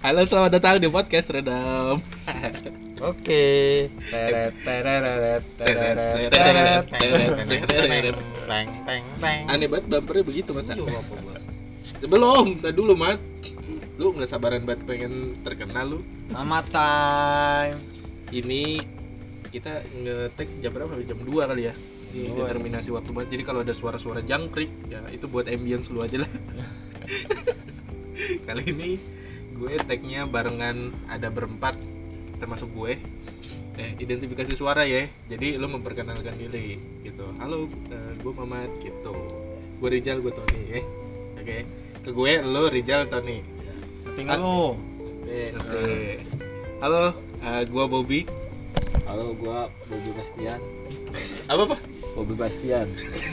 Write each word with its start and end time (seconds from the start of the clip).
Halo, 0.00 0.24
selamat 0.24 0.56
datang 0.56 0.80
di 0.80 0.88
podcast 0.88 1.28
Redam. 1.28 2.00
Oke. 3.04 3.44
Aneh 9.44 9.68
banget 9.68 9.84
bumpernya 9.92 10.24
begitu 10.24 10.56
masa? 10.56 10.72
Belum, 12.00 12.46
tadi 12.64 12.72
dulu 12.72 12.96
mat. 12.96 13.20
Lu 14.00 14.16
nggak 14.16 14.24
sabaran 14.24 14.64
banget 14.64 14.88
pengen 14.88 15.36
terkenal 15.44 15.92
lu. 15.92 15.98
Mama 16.32 16.64
time. 16.72 17.76
Ini 18.32 18.80
kita 19.52 19.84
ngetek 19.84 20.48
jam 20.64 20.72
berapa? 20.72 20.96
Jam 21.04 21.20
2 21.20 21.28
kali 21.28 21.68
ya. 21.68 21.76
Ini 22.16 22.40
determinasi 22.40 22.88
waktu 22.88 23.12
banget. 23.12 23.36
Jadi 23.36 23.42
kalau 23.44 23.60
ada 23.60 23.76
suara-suara 23.76 24.24
jangkrik, 24.24 24.72
ya 24.88 25.04
itu 25.12 25.28
buat 25.28 25.44
ambience 25.44 25.92
lu 25.92 26.00
aja 26.00 26.24
lah. 26.24 26.30
kali 28.48 28.64
ini 28.72 29.19
gue 29.60 29.76
tagnya 29.84 30.24
barengan 30.24 30.88
ada 31.12 31.28
berempat 31.28 31.76
termasuk 32.40 32.72
gue. 32.72 32.96
Eh 33.76 33.90
identifikasi 34.00 34.56
suara 34.56 34.88
ya. 34.88 35.04
Jadi 35.28 35.60
lo 35.60 35.68
memperkenalkan 35.68 36.32
diri 36.40 36.80
gitu. 37.04 37.28
Halo 37.36 37.68
eh, 37.92 38.12
gue 38.16 38.32
Mamat 38.32 38.72
gitu. 38.80 39.12
Gue 39.76 39.88
Rizal 39.92 40.24
gue 40.24 40.32
Tony 40.32 40.60
ya. 40.64 40.80
Oke. 41.36 41.58
Ke 42.00 42.10
gue 42.10 42.32
lo 42.40 42.72
Rizal 42.72 43.04
Tony. 43.12 43.44
Tinggal 44.16 44.40
lu. 44.40 44.80
oke 45.28 45.40
oke. 45.60 45.84
Halo 46.80 47.12
eh, 47.44 47.62
gue 47.68 47.84
Bobby. 47.84 48.22
Halo, 49.10 49.34
gua 49.34 49.66
Bobi 49.90 50.14
Bastian. 50.14 50.62
apa 51.50 51.62
apa? 51.66 51.76
Bobi 52.14 52.34
Bastian. 52.38 52.86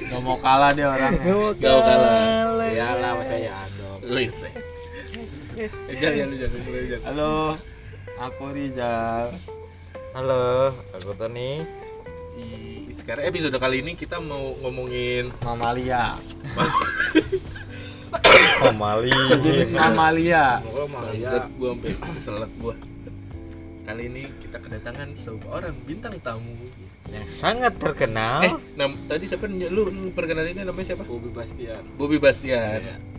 Gak 0.09 0.21
mau 0.25 0.33
kalah 0.41 0.73
dia 0.73 0.89
orangnya. 0.89 1.53
Gak 1.53 1.81
kalah. 1.85 2.65
Iyalah, 2.73 3.11
masa 3.13 3.35
ya 3.37 3.53
dong. 3.77 4.01
Luis 4.09 4.41
ya 4.41 4.76
Rizal 5.57 6.13
ya 6.13 6.25
Halo, 7.09 7.57
aku 8.21 8.43
Rizal. 8.53 9.33
Halo, 10.13 10.69
aku 10.93 11.17
Tony. 11.17 11.65
Di- 12.37 12.93
sekarang 12.93 13.25
episode 13.25 13.57
kali 13.57 13.81
ini 13.81 13.97
kita 13.97 14.21
mau 14.21 14.53
ngomongin 14.61 15.33
Mamalia. 15.41 16.13
Komali. 18.61 19.09
Jenis 19.41 19.73
mamalia. 19.73 20.61
Bangsat 20.61 21.49
gua 21.57 21.73
sampai 21.73 21.93
keselak 21.97 22.51
gua. 22.61 22.77
Kali 23.89 24.13
ini 24.13 24.29
kita 24.37 24.61
kedatangan 24.61 25.09
seorang 25.17 25.73
bintang 25.89 26.21
tamu. 26.21 26.53
Yang 27.09 27.33
sangat 27.33 27.73
terkenal. 27.81 28.45
Eh, 28.45 28.53
nam 28.77 28.93
tadi 29.09 29.25
siapa 29.25 29.49
lu, 29.49 29.89
lu 29.89 30.13
perkenalinnya 30.13 30.69
namanya 30.69 30.93
siapa? 30.93 31.01
Bobi 31.01 31.33
Bastian. 31.33 31.81
Bobby 31.97 32.21
Bastian. 32.21 32.85
Iya. 32.85 33.16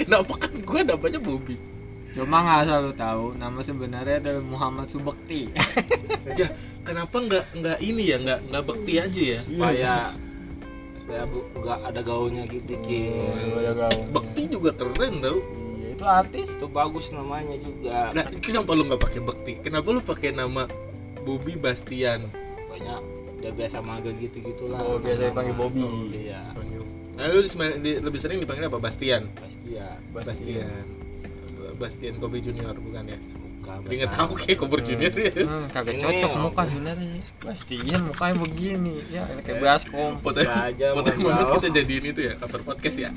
Kenapa 0.00 0.32
kan 0.38 0.52
gua 0.64 0.80
namanya 0.84 1.20
Bobby? 1.20 1.56
Cuma 2.12 2.44
nggak 2.44 2.58
asal 2.68 2.78
lu 2.84 2.92
tahu, 2.92 3.26
nama 3.40 3.60
sebenarnya 3.64 4.20
adalah 4.20 4.44
Muhammad 4.44 4.86
Subekti. 4.92 5.48
ya, 6.40 6.52
kenapa 6.84 7.16
nggak 7.16 7.44
nggak 7.56 7.78
ini 7.80 8.02
ya, 8.12 8.16
nggak 8.20 8.40
nggak 8.52 8.64
bekti 8.68 8.92
aja 9.00 9.22
ya? 9.36 9.40
Supaya 9.40 9.92
supaya 11.02 11.22
bu, 11.24 11.40
nggak 11.56 11.78
ada 11.88 12.00
gaulnya 12.04 12.44
gitu 12.52 12.76
dikit. 12.76 14.12
Bekti 14.12 14.42
juga 14.52 14.70
keren 14.76 15.24
tau. 15.24 15.40
Iya, 15.80 15.88
itu 15.96 16.04
artis. 16.04 16.46
Itu 16.52 16.68
bagus 16.68 17.08
namanya 17.16 17.56
juga. 17.56 18.12
Nah, 18.12 18.28
kenapa 18.44 18.70
lu 18.76 18.82
nggak 18.92 19.00
pakai 19.00 19.20
bekti? 19.24 19.52
Kenapa 19.64 19.88
lu 19.88 20.00
pakai 20.04 20.36
nama 20.36 20.68
Bobby 21.24 21.56
Bastian? 21.56 22.28
Banyak 22.68 23.00
dia 23.42 23.50
biasa 23.56 23.82
manggil 23.82 24.14
gitu-gitu 24.20 24.70
lah. 24.70 24.84
Oh, 24.84 25.00
biasa 25.02 25.32
dipanggil 25.32 25.56
Bobi. 25.58 25.82
Iya, 26.14 26.38
Nah, 27.12 27.24
lu 27.28 27.40
di- 27.40 27.50
di- 27.78 28.00
lebih 28.00 28.18
sering 28.18 28.38
dipanggil 28.38 28.66
apa? 28.66 28.78
Bastian. 28.78 29.22
Bastian. 29.30 29.98
Bastian. 30.12 30.84
Bastian 31.74 32.14
Kobe 32.16 32.38
Junior 32.38 32.72
bukan 32.74 33.04
ya? 33.06 33.18
Bukan. 33.58 33.76
Bahasa- 33.84 34.10
tahu 34.10 34.32
kayak 34.34 34.58
Kobe 34.58 34.76
Junior 34.80 35.12
ya. 35.12 35.32
Hmm, 35.38 35.64
kagak 35.68 35.92
Ini 35.92 36.02
cocok 36.02 36.32
muka 36.36 36.62
sebenarnya. 36.64 37.20
Pastinya 37.38 37.96
mukanya 38.00 38.34
begini. 38.40 38.94
Ya, 39.08 39.22
ini 39.28 39.40
kayak 39.40 39.60
baskom. 39.60 40.12
Foto 40.18 40.40
Bisa 40.40 40.56
aja, 40.64 40.86
foto 40.92 41.10
mohon 41.12 41.22
mana 41.28 41.42
maaf. 41.44 41.54
kita 41.58 41.68
jadiin 41.74 42.04
itu 42.06 42.20
ya 42.22 42.34
cover 42.36 42.60
podcast 42.62 42.96
ya. 42.98 43.10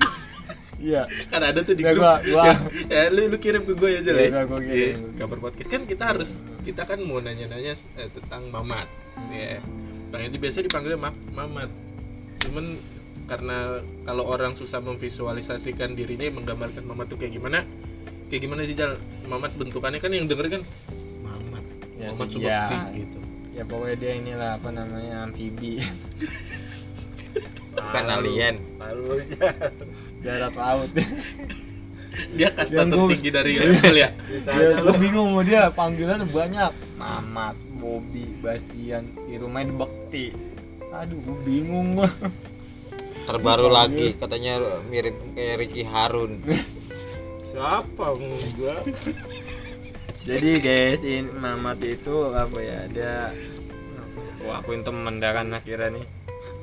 Iya. 0.76 1.02
Kan 1.32 1.42
ada 1.42 1.60
tuh 1.62 1.72
di 1.72 1.82
Ya, 1.82 1.92
grup. 1.92 2.04
gua- 2.04 2.22
gua. 2.22 2.46
ya, 2.94 3.08
lu, 3.08 3.22
lu 3.26 3.38
kirim 3.40 3.64
ke 3.64 3.74
gue 3.74 3.90
aja 3.96 4.04
Ya, 4.04 4.12
lah. 4.12 4.44
gua- 4.44 4.46
gua 4.46 4.60
kirim. 4.62 4.96
Iya, 5.00 5.18
cover 5.18 5.40
podcast 5.40 5.68
kan 5.68 5.82
kita 5.84 6.04
harus 6.06 6.30
kita 6.62 6.82
kan 6.84 7.00
mau 7.00 7.18
nanya-nanya 7.18 7.74
eh, 7.96 8.10
tentang 8.12 8.44
Mamat. 8.50 8.88
Ya. 9.32 9.64
Bang 10.08 10.22
ini 10.22 10.36
biasa 10.36 10.62
dipanggilnya 10.62 11.00
Ma- 11.00 11.16
Mamat. 11.34 11.72
Cuman 12.40 12.66
karena 13.26 13.82
kalau 14.06 14.24
orang 14.26 14.54
susah 14.54 14.80
memvisualisasikan 14.80 15.98
dirinya 15.98 16.30
menggambarkan 16.32 16.86
Mamat 16.86 17.10
tuh 17.10 17.18
kayak 17.18 17.34
gimana? 17.34 17.66
Kayak 18.30 18.42
gimana 18.46 18.62
sih 18.66 18.78
Jal? 18.78 18.98
Mamat 19.26 19.54
bentukannya 19.58 19.98
kan 19.98 20.14
yang 20.14 20.30
denger 20.30 20.60
kan 20.60 20.62
Mamat. 21.22 21.64
Ya, 21.98 22.14
Mamat 22.14 22.28
Subakti 22.30 22.76
ya. 22.78 22.94
gitu. 22.94 23.20
Ya 23.56 23.64
pokoknya 23.64 23.96
dia 23.98 24.12
inilah 24.20 24.50
apa 24.60 24.70
namanya 24.70 25.26
amfibi. 25.26 25.82
Bukan 27.76 28.06
alien. 28.08 28.56
Lalu 28.80 29.08
Darat 30.26 30.54
laut. 30.56 30.90
Dia 32.16 32.48
kasta 32.48 32.88
gua- 32.88 33.12
tertinggi 33.12 33.28
dari 33.28 33.60
level 33.60 33.96
ya. 34.00 34.10
Dia 34.32 34.80
lu. 34.80 34.96
bingung 34.96 35.36
sama 35.36 35.44
dia 35.44 35.68
panggilan 35.68 36.24
banyak. 36.32 36.72
Mamat, 36.96 37.60
Bobby, 37.76 38.40
Bastian, 38.40 39.04
di 39.28 39.36
rumahnya 39.36 39.76
Bekti. 39.76 40.32
Aduh, 40.96 41.20
gue 41.20 41.38
bingung 41.44 42.00
gua. 42.00 42.08
Terbaru 43.26 43.68
lagi 43.68 44.14
katanya 44.14 44.62
mirip 44.86 45.18
kayak 45.34 45.56
Ricky 45.60 45.82
Harun. 45.82 46.40
Siapa 47.50 48.06
enggak? 48.12 48.82
Jadi 50.22 50.50
guys, 50.58 51.02
ini 51.02 51.30
Mamat 51.32 51.80
itu 51.80 52.16
apa 52.30 52.58
ya? 52.58 52.80
Dia 52.88 53.16
gua 54.40 54.60
akuin 54.60 54.82
temen 54.82 55.18
dah 55.18 55.32
kan 55.34 55.50
akhirnya 55.52 55.90
nih. 55.92 56.06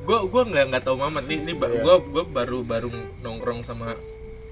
gue 0.03 0.19
gua 0.27 0.43
nggak 0.43 0.65
nggak 0.67 0.83
tahu 0.83 0.99
Mamat 0.99 1.25
nih 1.25 1.39
ini 1.41 1.55
ba- 1.55 1.71
Iya. 1.71 1.79
gua 1.81 1.95
gua 2.03 2.25
baru 2.27 2.59
baru 2.61 2.91
nongkrong 3.23 3.63
sama 3.63 3.95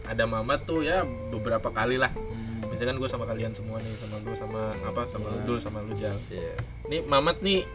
ada 0.04 0.22
Mamat 0.22 0.62
tuh 0.62 0.78
ya 0.80 1.02
beberapa 1.28 1.66
kali 1.68 1.98
lah 1.98 2.06
misalkan 2.70 2.94
gue 2.96 3.10
sama 3.10 3.26
kalian 3.26 3.50
semua 3.50 3.76
nih 3.76 3.90
sama 3.98 4.22
gue 4.22 4.30
sama 4.32 4.70
apa 4.80 5.10
sama 5.10 5.26
Iya. 5.28 5.42
Dul 5.42 5.58
sama 5.58 5.82
lu 5.82 5.98
Jal 5.98 6.14
Iya. 6.28 6.54
nih 6.86 7.02
Mamat 7.02 7.42
nih 7.42 7.66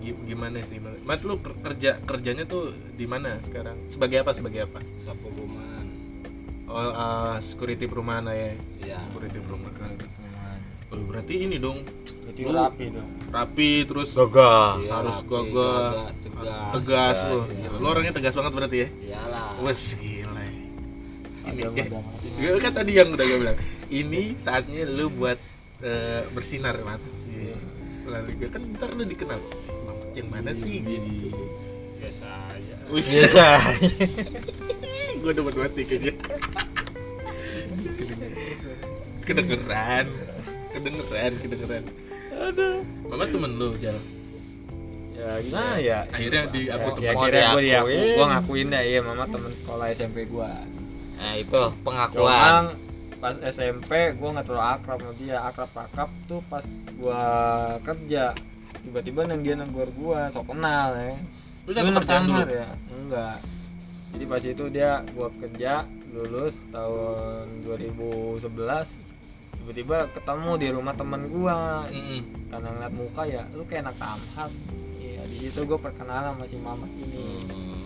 gimana 0.00 0.58
sih 0.60 0.76
Mat 1.02 1.20
lu 1.22 1.36
ker- 1.36 1.56
kerja 1.62 2.00
kerjanya 2.00 2.44
tuh 2.44 2.68
di 2.90 3.04
mana 3.04 3.36
sekarang 3.38 3.76
sebagai 3.86 4.20
apa 4.20 4.32
sebagai 4.32 4.64
apa 4.64 4.80
Sapu 5.00 5.28
rumahan. 5.30 5.86
oh 6.66 6.90
uh, 6.90 7.36
security 7.38 7.84
perumahan 7.84 8.24
ya 8.26 8.56
Iya. 8.80 8.98
security 9.02 9.38
perumahan 9.38 9.90
oh, 10.88 11.00
berarti 11.06 11.34
ini 11.40 11.56
dong 11.56 11.78
Itu 12.30 12.48
rapi 12.48 12.88
tuh. 12.88 13.04
rapi 13.28 13.70
terus 13.84 14.10
Gagah. 14.12 14.78
Iya, 14.78 14.90
harus 14.94 15.16
rapi, 15.18 15.28
gagah, 15.28 15.90
tegas. 16.16 16.70
tegas 16.72 17.16
Iya, 17.18 17.28
lu 17.28 17.38
iya. 17.44 17.68
lu 17.74 17.86
orangnya 17.86 18.12
tegas 18.12 18.32
banget 18.32 18.52
berarti 18.54 18.76
ya 18.78 18.88
Iyalah. 18.88 19.48
wes 19.60 19.80
gila 19.94 20.40
ya. 20.40 20.52
ini 21.42 21.60
eh, 21.60 21.68
ngerti. 21.68 22.28
Gue 22.32 22.58
kan 22.58 22.72
tadi 22.72 22.92
yang 22.94 23.08
udah 23.10 23.22
gue 23.22 23.38
bilang 23.38 23.58
ini 23.90 24.22
saatnya 24.34 24.86
lu 24.86 25.10
buat 25.10 25.36
eh, 25.80 26.22
bersinar 26.30 26.80
mat 26.80 27.02
Iya. 27.28 27.56
lalu 28.08 28.30
gue 28.36 28.48
kan 28.48 28.62
ntar 28.72 28.90
lu 28.90 29.04
dikenal 29.04 29.38
yang 30.16 30.28
mana 30.28 30.50
sih? 30.52 30.82
Gini 30.82 31.30
Biasa 32.00 32.26
aja. 32.26 32.74
Wis, 32.90 33.06
Biasa. 33.06 33.46
gue 35.20 35.30
udah 35.36 35.44
banget 35.52 35.72
nih 35.76 35.84
kayaknya 35.84 36.14
kedengeran. 39.26 40.06
Kedengeran 40.70 41.32
kedengeran. 41.38 41.84
Ada 42.30 42.68
mama 43.10 43.24
temen 43.28 43.52
lu 43.60 43.76
jalan 43.76 44.00
Ya 45.12 45.36
gimana 45.44 45.76
ya? 45.76 45.98
akhirnya 46.08 46.42
di 46.48 46.72
aku 46.72 46.88
Ya, 47.04 47.12
temen 47.12 47.12
akhirnya 47.12 47.44
gue 47.52 47.62
diaku, 47.68 47.98
gue 48.16 48.26
ngakuin 48.32 48.66
dah 48.72 48.80
iya 48.80 49.00
mama 49.04 49.24
temen 49.28 49.52
sekolah 49.52 49.86
SMP 49.92 50.24
gue 50.24 50.50
Nah, 51.20 51.36
itu 51.36 51.60
pengakuan. 51.84 52.72
Cuman 52.72 53.20
pas 53.20 53.36
SMP 53.44 54.16
gue 54.16 54.28
nggak 54.32 54.46
terlalu 54.48 54.64
akrab 54.72 54.98
sama 55.04 55.12
dia. 55.20 55.38
Akrab 55.44 55.68
akrab 55.76 56.10
tuh 56.24 56.40
pas 56.48 56.64
gue 56.64 57.22
kerja 57.84 58.32
tiba-tiba 58.84 59.20
nang 59.28 59.40
dia 59.44 59.54
negor 59.56 59.88
gue 59.92 60.20
sok 60.32 60.52
kenal 60.52 60.96
ya. 60.96 61.16
Lu 61.68 61.70
anak 61.76 62.02
kerjaan 62.04 62.24
dulu? 62.26 62.42
ya? 62.48 62.68
Enggak. 62.96 63.38
Jadi 64.10 64.24
pas 64.26 64.42
itu 64.42 64.64
dia 64.72 64.90
gue 65.06 65.28
kerja 65.38 65.72
lulus 66.10 66.66
tahun 66.74 67.62
2011 67.70 68.42
tiba-tiba 69.60 70.10
ketemu 70.10 70.50
di 70.58 70.68
rumah 70.74 70.94
teman 70.98 71.22
gue 71.30 71.56
Mm-mm. 71.94 72.20
karena 72.50 72.68
ngeliat 72.74 72.94
muka 72.98 73.22
ya 73.28 73.42
lu 73.54 73.62
kayak 73.70 73.86
anak 73.86 73.96
kamhat 74.02 74.50
iya 74.98 75.22
di 75.30 75.36
situ 75.46 75.62
gue 75.62 75.78
perkenalan 75.78 76.34
sama 76.34 76.44
si 76.50 76.56
Mamat 76.58 76.90
ini. 76.98 77.22
Hmm, 77.46 77.78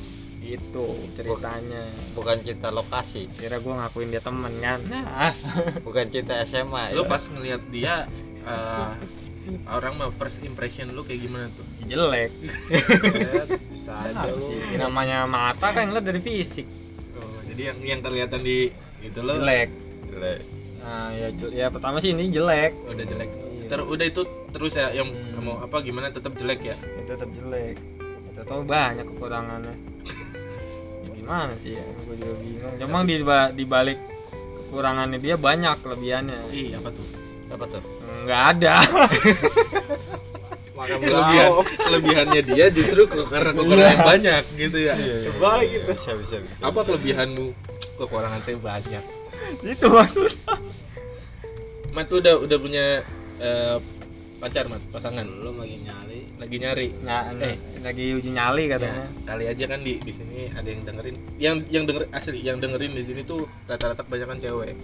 itu 0.44 0.86
ceritanya. 1.16 1.84
Bukan 2.16 2.40
cinta 2.40 2.68
lokasi, 2.72 3.28
kira 3.36 3.60
gue 3.60 3.74
ngakuin 3.74 4.08
dia 4.12 4.22
temen 4.24 4.52
kan? 4.64 4.80
Nah 4.88 5.32
bukan 5.86 6.06
cinta 6.08 6.40
SMA. 6.48 6.96
lu 6.96 7.04
ya. 7.04 7.10
pas 7.10 7.22
ngeliat 7.28 7.62
dia 7.68 8.08
eh, 8.48 8.88
orang 9.66 9.92
mah 9.94 10.08
first 10.10 10.40
impression 10.40 10.88
lu 10.88 11.02
kayak 11.02 11.20
gimana 11.22 11.46
tuh? 11.50 11.64
Jelek. 11.84 12.30
Bisa 13.70 13.92
aja 13.94 14.16
Apa 14.18 14.30
lu. 14.30 14.40
sih? 14.42 14.56
Ini 14.56 14.76
namanya 14.80 15.24
mata 15.24 15.70
kan 15.70 15.88
ngeliat 15.88 16.04
dari 16.04 16.18
fisik. 16.18 16.64
Oh, 17.14 17.38
jadi 17.44 17.62
yang 17.70 17.78
yang 17.84 18.00
kelihatan 18.00 18.40
di 18.40 18.72
itu 19.00 19.18
lo 19.20 19.36
jelek. 19.36 19.68
Jelek. 20.08 20.40
nah 20.80 21.08
ya 21.10 21.28
ya 21.50 21.66
pertama 21.68 21.96
sih 21.98 22.12
ini 22.12 22.28
jelek. 22.28 22.72
Udah 22.86 23.04
jelek. 23.04 23.28
Iya. 23.28 23.66
Ter, 23.66 23.80
udah 23.80 24.04
itu 24.04 24.22
terus 24.50 24.72
ya 24.72 24.92
yang 24.92 25.08
Hmm. 25.08 25.42
mau 25.42 25.56
apa 25.58 25.80
gimana? 25.80 26.08
Tetap 26.08 26.32
jelek 26.34 26.60
ya? 26.62 26.76
Itu 26.76 27.10
tetap 27.10 27.28
jelek. 27.28 27.76
Kita 28.30 28.42
tahu 28.44 28.64
banyak 28.64 29.04
kekurangannya. 29.06 29.74
Ya 31.00 31.08
gimana 31.12 31.52
sih 31.58 31.76
ya? 31.76 31.84
Gue 32.04 32.16
juga 32.16 32.34
bingung. 32.38 32.74
Emang 32.78 33.02
di 33.04 33.16
di 33.54 33.64
balik 33.64 33.98
kekurangannya 34.64 35.18
dia 35.18 35.36
banyak 35.36 35.76
kelebihannya. 35.80 36.38
Ih 36.50 36.76
apa 36.76 36.88
tuh? 36.88 37.06
Apa 37.52 37.64
tuh 37.68 37.82
nggak 38.22 38.42
ada. 38.54 38.74
Makan 40.74 40.98
kelebihan 41.00 41.48
kelebihannya 41.78 42.40
dia 42.44 42.66
justru 42.68 43.06
karena 43.06 43.54
kekurangan 43.54 43.98
banyak 44.02 44.42
gitu 44.58 44.78
ya. 44.82 44.94
Balik 45.38 45.68
gitu. 45.70 45.90
bisa 45.94 46.12
bisa 46.18 46.36
bisa. 46.42 46.60
Apa 46.60 46.82
kelebihanmu? 46.82 47.46
Kekurangan 47.94 48.40
saya 48.42 48.58
banyak. 48.58 49.04
Itu 49.62 49.86
maksud. 49.86 50.34
Mat 51.94 52.10
tuh 52.10 52.18
udah 52.18 52.34
udah 52.42 52.58
punya 52.58 52.84
eh, 53.38 53.78
pacar 54.42 54.66
mat? 54.66 54.82
Pasangan? 54.90 55.22
Belum 55.22 55.62
lagi 55.62 55.78
nyari. 55.78 56.20
lagi 56.34 56.56
nyari? 56.58 56.88
Nah, 57.06 57.30
Eh. 57.38 57.54
lagi 57.80 58.18
uji 58.18 58.34
nyali 58.34 58.66
Ya, 58.66 58.74
katanya. 58.74 59.06
kali 59.22 59.44
aja 59.46 59.64
kan 59.70 59.80
di 59.80 60.02
di 60.02 60.10
sini 60.10 60.50
ada 60.50 60.66
yang 60.66 60.82
dengerin. 60.82 61.16
Yang 61.38 61.56
yang 61.70 61.84
denger 61.86 62.04
asli 62.10 62.42
yang 62.42 62.58
dengerin 62.58 62.92
di 62.92 63.04
sini 63.06 63.22
tuh 63.22 63.46
rata-rata 63.70 64.02
kebanyakan 64.02 64.42
cewek 64.42 64.74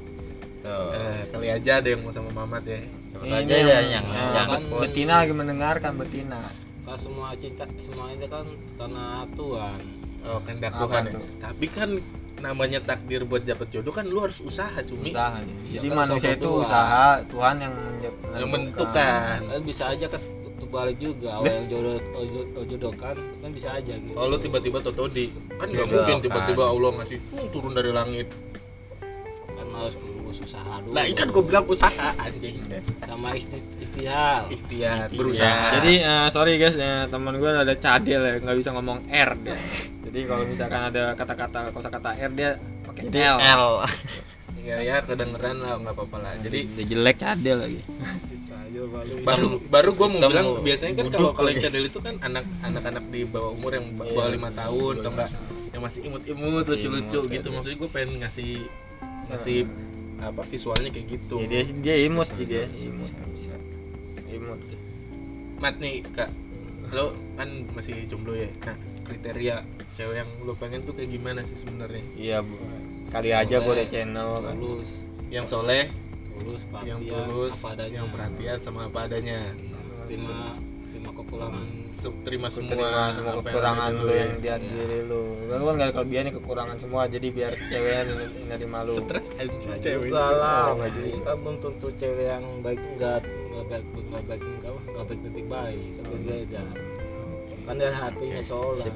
Tuh. 0.61 0.93
eh, 0.93 1.21
kali 1.27 1.49
aja 1.51 1.73
ada 1.81 1.89
yang 1.89 2.01
mau 2.01 2.13
sama 2.13 2.31
mamat 2.35 2.65
ya 2.65 2.79
Siapa 3.11 3.25
aja 3.35 3.55
ya 3.57 3.79
yang 3.91 4.05
nah, 4.05 4.31
yang 4.31 4.49
kan 4.51 4.63
betina 4.79 5.15
lagi 5.19 5.33
mendengarkan 5.33 5.93
betina 5.97 6.41
Kan 6.81 6.97
semua 6.97 7.33
cinta 7.35 7.65
semua 7.79 8.11
itu 8.11 8.27
kan 8.27 8.45
karena 8.77 9.07
Tuhan. 9.31 9.81
oh 10.23 10.39
kehendak 10.43 10.73
Tuhan 10.75 11.03
ya. 11.03 11.13
tuh? 11.13 11.25
tapi 11.39 11.67
kan 11.67 11.89
namanya 12.39 12.79
takdir 12.81 13.23
buat 13.23 13.41
dapat 13.43 13.69
jodoh 13.69 13.89
kan 13.91 14.05
lu 14.05 14.17
harus 14.19 14.41
usaha 14.41 14.81
cumi 14.81 15.11
usaha 15.11 15.41
jadi 15.67 15.87
kan 15.87 15.97
manusia 15.99 16.17
usaha 16.19 16.35
itu 16.35 16.45
Tuhan. 16.47 16.63
usaha 16.63 17.05
Tuhan 17.27 17.55
yang 17.59 17.75
yang 18.35 18.49
menentukan 18.49 19.39
Kan 19.43 19.63
bisa 19.63 19.85
aja 19.89 20.07
kan 20.07 20.21
balik 20.71 20.97
juga 20.97 21.35
awal 21.35 21.51
yang 21.51 21.67
jodoh 21.69 21.99
jodoh, 22.23 22.63
jodohkan 22.65 23.17
kan 23.19 23.51
bisa 23.51 23.69
aja 23.73 23.91
gitu. 23.93 24.15
kalau 24.15 24.29
lu 24.29 24.39
tiba-tiba 24.39 24.79
toto 24.79 25.05
di 25.09 25.27
kan 25.51 25.67
nggak 25.67 25.83
Jodoh 25.83 25.95
mungkin 25.99 26.15
kan. 26.15 26.23
tiba-tiba 26.23 26.63
Allah 26.65 26.91
ngasih 26.95 27.19
"Hmm, 27.27 27.47
turun 27.51 27.73
dari 27.73 27.91
langit 27.91 28.27
kan 29.49 29.67
harus 29.75 29.95
dulu. 30.79 30.95
nah 30.95 31.05
ikan 31.11 31.29
gue 31.35 31.43
bilang 31.43 31.65
usaha. 31.67 32.09
Anjing 32.21 32.57
sama 33.03 33.29
isti 33.35 33.59
ikhtiar. 33.83 34.47
ikhtiar 34.47 35.07
berusaha. 35.11 35.83
Jadi 35.83 35.93
eh, 35.99 36.27
sorry 36.31 36.53
guys 36.63 36.77
ya, 36.79 37.11
teman 37.11 37.35
gue 37.37 37.51
ada 37.51 37.75
cadel 37.75 38.23
ya 38.23 38.35
nggak 38.39 38.57
bisa 38.63 38.71
ngomong 38.71 38.99
R 39.11 39.31
dia. 39.43 39.59
Jadi 40.07 40.21
kalau 40.27 40.45
misalkan 40.47 40.83
ada 40.95 41.05
kata-kata 41.19 41.59
kosakata 41.75 42.11
R 42.15 42.33
dia 42.35 42.51
pakai 42.87 43.03
jadi 43.11 43.19
L. 43.35 43.39
L. 43.39 43.67
Ya 44.61 44.77
ya 44.85 45.01
kedengeran 45.01 45.57
lah 45.57 45.81
nggak 45.81 45.95
apa-apa 45.97 46.17
lah. 46.21 46.33
Jadi 46.45 46.69
dia 46.77 46.85
jelek 46.85 47.17
cadel 47.17 47.65
lagi. 47.65 47.81
Baru 49.25 49.61
baru 49.69 49.91
gue 49.93 50.09
mau 50.09 50.21
bilang 50.31 50.49
biasanya 50.65 51.05
kan 51.05 51.07
kalau 51.13 51.31
kalau 51.37 51.51
cadel 51.53 51.85
itu 51.85 51.99
kan 52.01 52.17
anak 52.23 52.45
anak-anak 52.65 53.05
di 53.13 53.29
bawah 53.29 53.53
umur 53.53 53.77
yang 53.77 53.85
ba- 53.99 54.09
bawah 54.09 54.31
lima 54.33 54.49
tahun 54.57 54.95
atau 55.05 55.11
enggak 55.11 55.31
yang 55.75 55.83
masih 55.85 56.01
imut-imut 56.09 56.65
lucu-lucu 56.65 57.21
gitu. 57.29 57.49
maksudnya 57.53 57.77
gue 57.77 57.91
pengen 57.93 58.11
ngasih 58.25 58.53
ngasih 59.31 59.59
apa 60.21 60.43
visualnya 60.47 60.91
kayak 60.93 61.07
gitu. 61.17 61.37
Ya, 61.43 61.47
dia 61.49 61.63
dia 61.81 61.95
imut 62.07 62.29
sih 62.37 62.47
dia 62.47 62.65
imut. 62.69 63.11
imut 64.31 64.61
mat 65.61 65.77
nih 65.77 66.05
kak. 66.17 66.31
Lo 66.91 67.15
kan 67.37 67.49
masih 67.77 68.09
jomblo 68.11 68.35
ya? 68.35 68.49
Nah 68.67 68.77
kriteria 69.07 69.63
cewek 69.99 70.23
yang 70.23 70.31
lo 70.47 70.55
pengen 70.57 70.87
tuh 70.87 70.95
kayak 70.95 71.11
gimana 71.11 71.43
sih 71.43 71.59
sebenarnya? 71.59 72.03
Iya 72.17 72.39
bu. 72.47 72.55
Kali 73.11 73.35
aja 73.35 73.59
gue 73.59 73.75
ada 73.75 73.87
channel 73.91 74.39
kan 74.39 74.55
Tulus, 74.55 75.03
yang 75.35 75.43
soleh 75.43 75.91
tulus, 76.31 76.63
yang 76.87 77.03
perhatian, 77.03 77.27
tulus 77.27 77.53
apa 77.59 77.69
adanya. 77.75 77.95
yang 77.99 78.09
perhatian 78.15 78.57
sama 78.63 78.81
apa 78.87 78.99
adanya 79.11 79.39
terima 81.01 81.17
kekurangan 81.17 81.65
Se- 81.97 82.21
terima 82.25 82.49
semua 82.49 82.71
terima 82.71 83.03
semua 83.11 83.33
kekurangan 83.41 83.91
lu 83.95 84.05
ya. 84.07 84.17
yang 84.21 84.33
di 84.37 84.69
diri 84.69 84.99
lu. 85.05 85.23
Lu 85.49 85.63
kan 85.65 85.75
gak 85.75 85.87
ada 85.87 85.95
kelebihannya 85.97 86.33
kekurangan 86.37 86.77
semua 86.77 87.03
jadi 87.07 87.29
biar 87.31 87.53
ceweknya 87.57 88.03
nerima 88.47 88.79
lu. 88.85 88.93
Stres 88.95 89.27
aja 89.33 89.49
Nggak 89.49 89.81
cewek. 89.81 90.09
juga 90.09 90.25
lah 90.31 90.65
nggak 90.77 90.91
juga. 90.93 91.17
kan 91.25 91.37
belum 91.41 91.57
tentu 91.59 91.89
cewek 91.97 92.27
yang 92.27 92.45
baik 92.61 92.81
enggak 92.87 93.21
enggak 93.25 93.65
baik 93.65 93.85
enggak 93.91 94.23
baik 94.23 94.43
enggak 94.43 94.73
enggak 94.77 95.05
baik. 95.07 95.21
Baik 95.25 95.47
baik 95.49 95.89
kan 95.97 96.05
beda 96.21 96.63
kan 97.61 97.75
dari 97.77 97.95
hatinya 97.95 98.41
seolah 98.43 98.87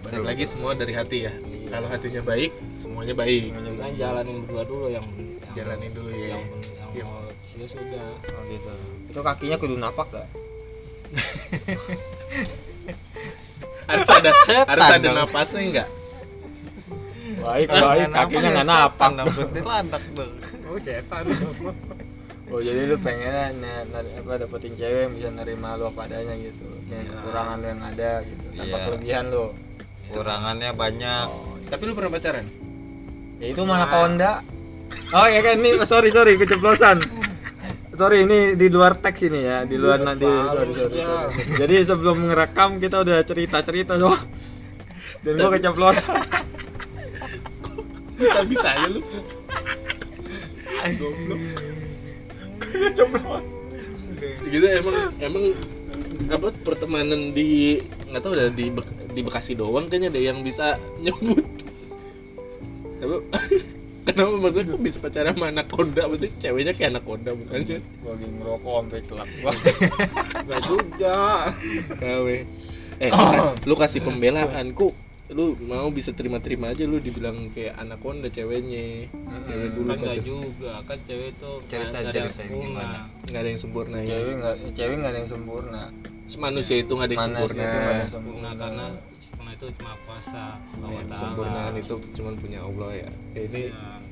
balik 0.00 0.24
lagi 0.26 0.44
semua 0.44 0.72
dari 0.74 0.92
hati 0.92 1.18
ya. 1.24 1.32
Kalau 1.70 1.86
hatinya 1.86 2.22
baik 2.24 2.50
semuanya 2.72 3.14
baik. 3.14 3.52
Kan 3.56 3.92
jalanin 3.96 4.36
berdua 4.44 4.64
dulu 4.64 4.86
yang 4.88 5.04
yang- 5.16 5.54
jalanin 5.56 5.90
dulu 5.92 6.10
ya. 6.12 6.34
Yang 6.34 6.42
yang 6.76 6.90
Yang- 6.92 7.08
mau 7.08 7.68
sudah. 7.68 8.08
Itu 9.06 9.20
kakinya 9.20 9.56
kudu 9.56 9.76
napak 9.76 10.08
gak 10.10 10.26
harus 13.90 14.08
ada 14.08 14.30
harus 14.66 14.86
ada 14.86 15.08
napasnya 15.10 15.60
enggak 15.60 15.88
baik 17.40 17.66
baik. 17.72 18.08
Kakinya 18.12 18.40
ya 18.42 18.50
nggak 18.52 18.68
napak. 18.68 19.10
dong, 19.16 19.28
berarti 19.32 19.60
landak 19.64 20.04
dong. 20.12 20.32
Oh 20.68 20.78
setan 20.78 21.24
oh 22.52 22.60
jadi 22.60 22.80
lu 22.84 22.96
pengennya 22.98 23.46
ne- 23.54 23.86
apa 24.20 24.32
dapetin 24.44 24.74
cewek 24.76 25.00
yang 25.08 25.12
bisa 25.14 25.28
nerima 25.32 25.78
lu 25.78 25.88
apa 25.88 26.04
adanya 26.04 26.34
gitu. 26.36 26.66
Yang 26.90 27.06
kekurangan 27.10 27.56
lu 27.62 27.66
yang 27.70 27.82
ada 27.86 28.10
gitu. 28.26 28.44
Tanpa 28.54 28.66
Iya. 28.66 28.78
kelebihan 28.84 29.24
lu. 29.30 29.46
Kurangannya 30.10 30.70
banyak. 30.74 31.26
Tapi 31.70 31.82
lu 31.86 31.92
pernah 31.94 32.12
pacaran? 32.12 32.46
Ya 33.40 33.46
itu 33.48 33.62
malah 33.64 33.88
konda 33.88 34.32
oh 35.14 35.26
ya 35.30 35.40
kan? 35.40 35.56
Ini 35.62 35.70
sorry 35.86 36.10
sorry. 36.12 36.36
Keceplosan 36.36 36.98
sorry 38.00 38.24
ini 38.24 38.56
di 38.56 38.72
luar 38.72 38.96
teks 38.96 39.28
ini 39.28 39.44
ya 39.44 39.68
di 39.68 39.76
luar 39.76 40.00
nanti. 40.00 40.24
Sorry, 40.24 40.72
sorry, 40.72 40.98
sorry. 41.04 41.60
jadi 41.60 41.74
sebelum 41.84 42.32
ngerekam 42.32 42.80
kita 42.80 43.04
udah 43.04 43.20
cerita 43.28 43.60
cerita 43.60 44.00
so 44.00 44.16
dan 45.20 45.36
gua 45.36 45.52
keceplosan. 45.52 46.08
Bisa 48.16 48.40
bisa 48.48 48.68
aja 48.72 48.88
lu. 48.88 49.00
Goblok. 52.96 53.44
Gitu 54.48 54.64
emang 54.64 54.96
emang 55.20 55.44
apa 56.32 56.48
pertemanan 56.64 57.36
di 57.36 57.80
nggak 58.08 58.20
tahu 58.24 58.32
udah 58.32 58.48
di 58.48 58.72
di 59.12 59.20
Bekasi 59.20 59.52
doang 59.52 59.92
kayaknya 59.92 60.08
ada 60.08 60.20
yang 60.24 60.40
bisa 60.40 60.80
nyebut. 61.04 61.44
Tapi 63.00 63.16
kenapa? 64.02 64.32
Maksudnya 64.34 64.70
kok 64.70 64.80
bisa 64.80 64.98
pacaran 64.98 65.32
sama 65.32 65.46
anak 65.48 65.66
konda 65.66 66.02
maksudnya 66.04 66.32
ceweknya 66.38 66.72
kayak 66.72 66.90
anak 66.90 67.04
konda 67.04 67.30
bukannya 67.32 67.78
lagi 67.80 68.26
ngerokok 68.30 68.72
sampai 68.76 69.00
celak. 69.02 69.28
Gua 69.40 69.52
enggak 70.36 70.60
juga. 70.64 71.18
Kawe 71.96 72.36
eh 73.00 73.08
kan, 73.08 73.56
lu 73.64 73.74
kasih 73.74 74.00
pembelaan 74.00 74.66
kok 74.70 74.92
lu 75.30 75.54
mau 75.64 75.86
bisa 75.88 76.10
terima-terima 76.10 76.74
aja 76.74 76.82
lu 76.84 76.98
dibilang 76.98 77.48
kayak 77.50 77.78
anak 77.78 77.96
konda 77.98 78.26
ceweknya. 78.26 79.06
Cewek 79.46 79.68
dulu 79.72 79.86
kan 79.86 79.96
enggak 79.96 80.16
pacar- 80.16 80.26
juga. 80.26 80.72
Kan 80.84 80.98
cewek 81.04 81.28
itu 81.30 81.50
Cerita 81.66 81.96
nggak 81.96 82.02
ada 82.04 82.18
yang 82.18 82.32
sempurna. 82.32 82.88
nggak 83.24 83.40
ada 83.40 83.48
yang 83.48 83.60
sempurna 83.60 83.96
ya. 83.98 84.10
Cewek 84.10 84.34
nggak 84.36 84.54
cewek 84.74 84.94
nggak 84.98 85.10
ada 85.10 85.18
yang 85.18 85.30
sempurna. 85.30 85.82
Manusia 86.30 86.76
itu 86.78 86.92
nggak 86.92 87.06
ada 87.06 87.14
yang 87.14 87.22
Manusia 87.24 87.42
sempurna. 87.42 87.62
itu 87.62 87.70
nggak 87.70 87.86
ada 87.86 87.94
yang 87.96 88.10
sempurna. 88.10 88.50
karena 88.52 88.86
sempurna 88.90 89.09
itu 89.60 89.68
cuma 89.76 89.92
kuasa 90.02 90.56
Allah 90.56 90.88
Ya, 90.88 90.96
Ta'ala. 90.96 91.12
kesempurnaan 91.12 91.74
itu 91.76 91.94
cuma 92.16 92.30
punya 92.34 92.60
Allah 92.60 92.90
ya. 92.96 93.08
Eh, 93.34 93.44
ini 93.44 93.62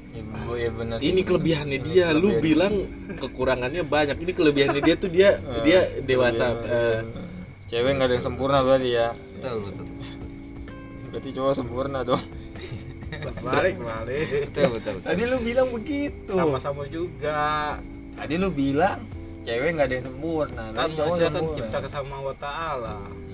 Ya, 0.09 0.21
ya, 0.21 0.53
ya 0.59 0.71
bener 0.71 0.97
sih. 0.99 1.05
ini 1.07 1.21
kelebihannya 1.21 1.79
dia. 1.83 2.07
Lu 2.13 2.37
bilang 2.39 2.75
kekurangannya 3.17 3.81
banyak. 3.83 4.17
Ini 4.19 4.33
kelebihannya 4.35 4.81
dia 4.83 4.95
tuh 4.95 5.09
dia 5.09 5.41
dia 5.67 5.89
dewasa 6.05 6.53
eh, 6.65 7.01
cewek 7.67 7.97
nggak 7.97 8.09
ada 8.09 8.15
yang 8.15 8.25
sempurna 8.25 8.61
berarti 8.61 8.91
ya? 8.91 9.09
Betul 9.13 9.57
betul. 9.65 9.85
Berarti 11.09 11.29
cowok 11.33 11.55
sempurna 11.55 11.99
dong. 12.05 12.21
Balik 13.41 13.77
balik. 13.81 14.29
Betul 14.53 14.69
betul, 14.77 14.93
betul. 14.97 15.07
tadi 15.09 15.23
lu 15.25 15.37
bilang 15.41 15.69
begitu. 15.71 16.33
Sama-sama 16.35 16.83
juga. 16.89 17.41
Tadi 18.15 18.35
lu 18.37 18.49
bilang 18.51 19.01
cewek 19.45 19.69
nggak 19.73 19.87
ada 19.89 19.95
yang 19.95 20.07
sempurna. 20.07 20.65
Kan 20.73 20.89
manusia 20.93 21.27
kan 21.27 21.41
diciptakan 21.43 21.89
sama 21.89 22.13
Allah 22.19 22.37
Ta'ala 22.37 22.97
Hmm. 22.99 23.28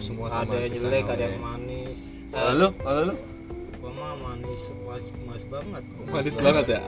Semua 0.00 0.26
sama 0.30 0.48
ada 0.48 0.56
yang 0.64 0.72
jelek 0.76 1.06
ada 1.08 1.24
yang 1.28 1.42
manis. 1.42 1.98
Kalau 2.32 2.52
lu 2.54 2.68
kalau 2.82 3.02
lu? 3.10 3.14
Gua 3.80 3.90
mah 3.94 4.12
manis 4.20 4.60
manis, 4.84 5.06
manis 5.24 5.44
banget. 5.48 5.82
Manis 6.08 6.36
banget 6.42 6.66
ya? 6.76 6.80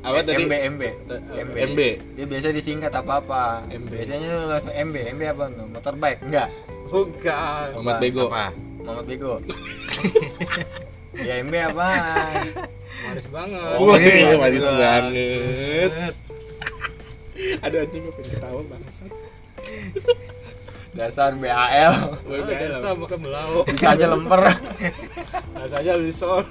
Apa 0.00 0.18
tadi? 0.24 0.42
MB 0.48 0.54
MB 0.80 0.82
MB, 1.28 1.56
MB. 1.76 1.80
dia 2.16 2.24
biasa 2.24 2.56
disingkat 2.56 2.92
apa 2.96 3.20
apa 3.20 3.42
MB. 3.68 3.92
biasanya 3.92 4.26
lu 4.32 4.44
langsung 4.48 4.72
MB 4.72 4.96
MB 5.16 5.22
apa 5.28 5.42
tuh 5.52 5.66
motorbike? 5.68 6.20
Enggak. 6.24 6.48
Bukan 6.88 7.66
Muhammad 7.76 7.98
Bego. 8.00 8.24
Apa? 8.32 8.46
Muhammad 8.80 9.06
Bego. 9.06 9.32
Ya 11.20 11.42
MB 11.44 11.52
apa 11.52 11.88
manis 13.04 13.26
banget. 13.28 13.76
Oh, 13.76 13.92
iya, 13.98 14.14
iya, 14.24 14.36
manis 14.40 14.62
manis 14.62 14.64
banget. 14.64 16.14
Aduh 17.60 17.78
anjing 17.84 18.02
gue 18.04 18.14
pengen 18.14 18.30
ketawa 18.36 18.60
bangsat. 18.68 19.12
Dasar 20.90 21.32
BAL 21.34 21.94
Oh, 22.26 22.40
biasa 22.40 22.88
makan 22.94 23.18
belau 23.20 23.62
bisa 23.64 23.94
aja 23.94 24.06
lemper 24.06 24.40
aja 25.70 25.92
lisol 25.94 26.42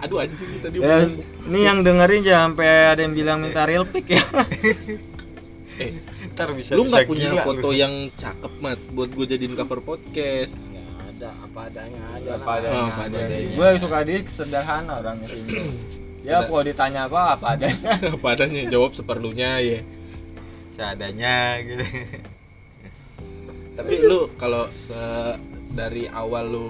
aduh 0.00 0.18
anjing 0.18 0.50
tadi 0.58 0.76
Ya, 0.80 1.04
ini 1.44 1.60
yang 1.60 1.84
dengerin 1.84 2.24
jangan 2.24 2.44
sampai 2.50 2.70
ada 2.90 3.00
yang 3.02 3.12
bilang 3.12 3.38
minta 3.38 3.68
real 3.68 3.84
pic 3.84 4.08
ya. 4.08 4.24
eh 5.76 5.92
ntar 6.32 6.52
bisa 6.52 6.72
lu 6.72 6.84
nggak 6.84 7.04
punya 7.04 7.28
gila 7.30 7.42
foto 7.44 7.68
lu. 7.68 7.76
yang 7.76 7.92
cakep 8.14 8.52
mat 8.58 8.80
buat 8.92 9.08
gue 9.10 9.26
jadiin 9.26 9.52
cover 9.52 9.80
podcast 9.80 10.56
nggak 10.66 10.88
ada 11.16 11.28
apa 11.36 11.60
adanya 11.68 12.02
aja 12.14 12.28
Apa 12.32 12.40
lah. 12.40 12.56
adanya. 12.56 12.72
Oh, 12.72 12.86
apa 12.86 13.02
adanya. 13.04 13.36
Gue 13.52 13.68
suka 13.76 13.98
dia 14.02 14.18
sederhana 14.24 14.92
orangnya 14.98 15.28
sih. 15.28 15.44
Ya 16.20 16.44
kalau 16.44 16.62
ditanya 16.62 17.00
apa 17.04 17.20
apa 17.36 17.46
adanya. 17.56 17.92
apa 18.16 18.26
adanya 18.30 18.60
jawab 18.66 18.92
seperlunya 18.92 19.50
ya 19.60 19.80
seadanya 20.70 21.36
gitu 21.60 21.84
tapi 23.80 23.94
lu 23.98 24.28
kalau 24.34 24.68
se- 24.70 25.38
dari 25.70 26.04
awal 26.06 26.44
lu 26.46 26.66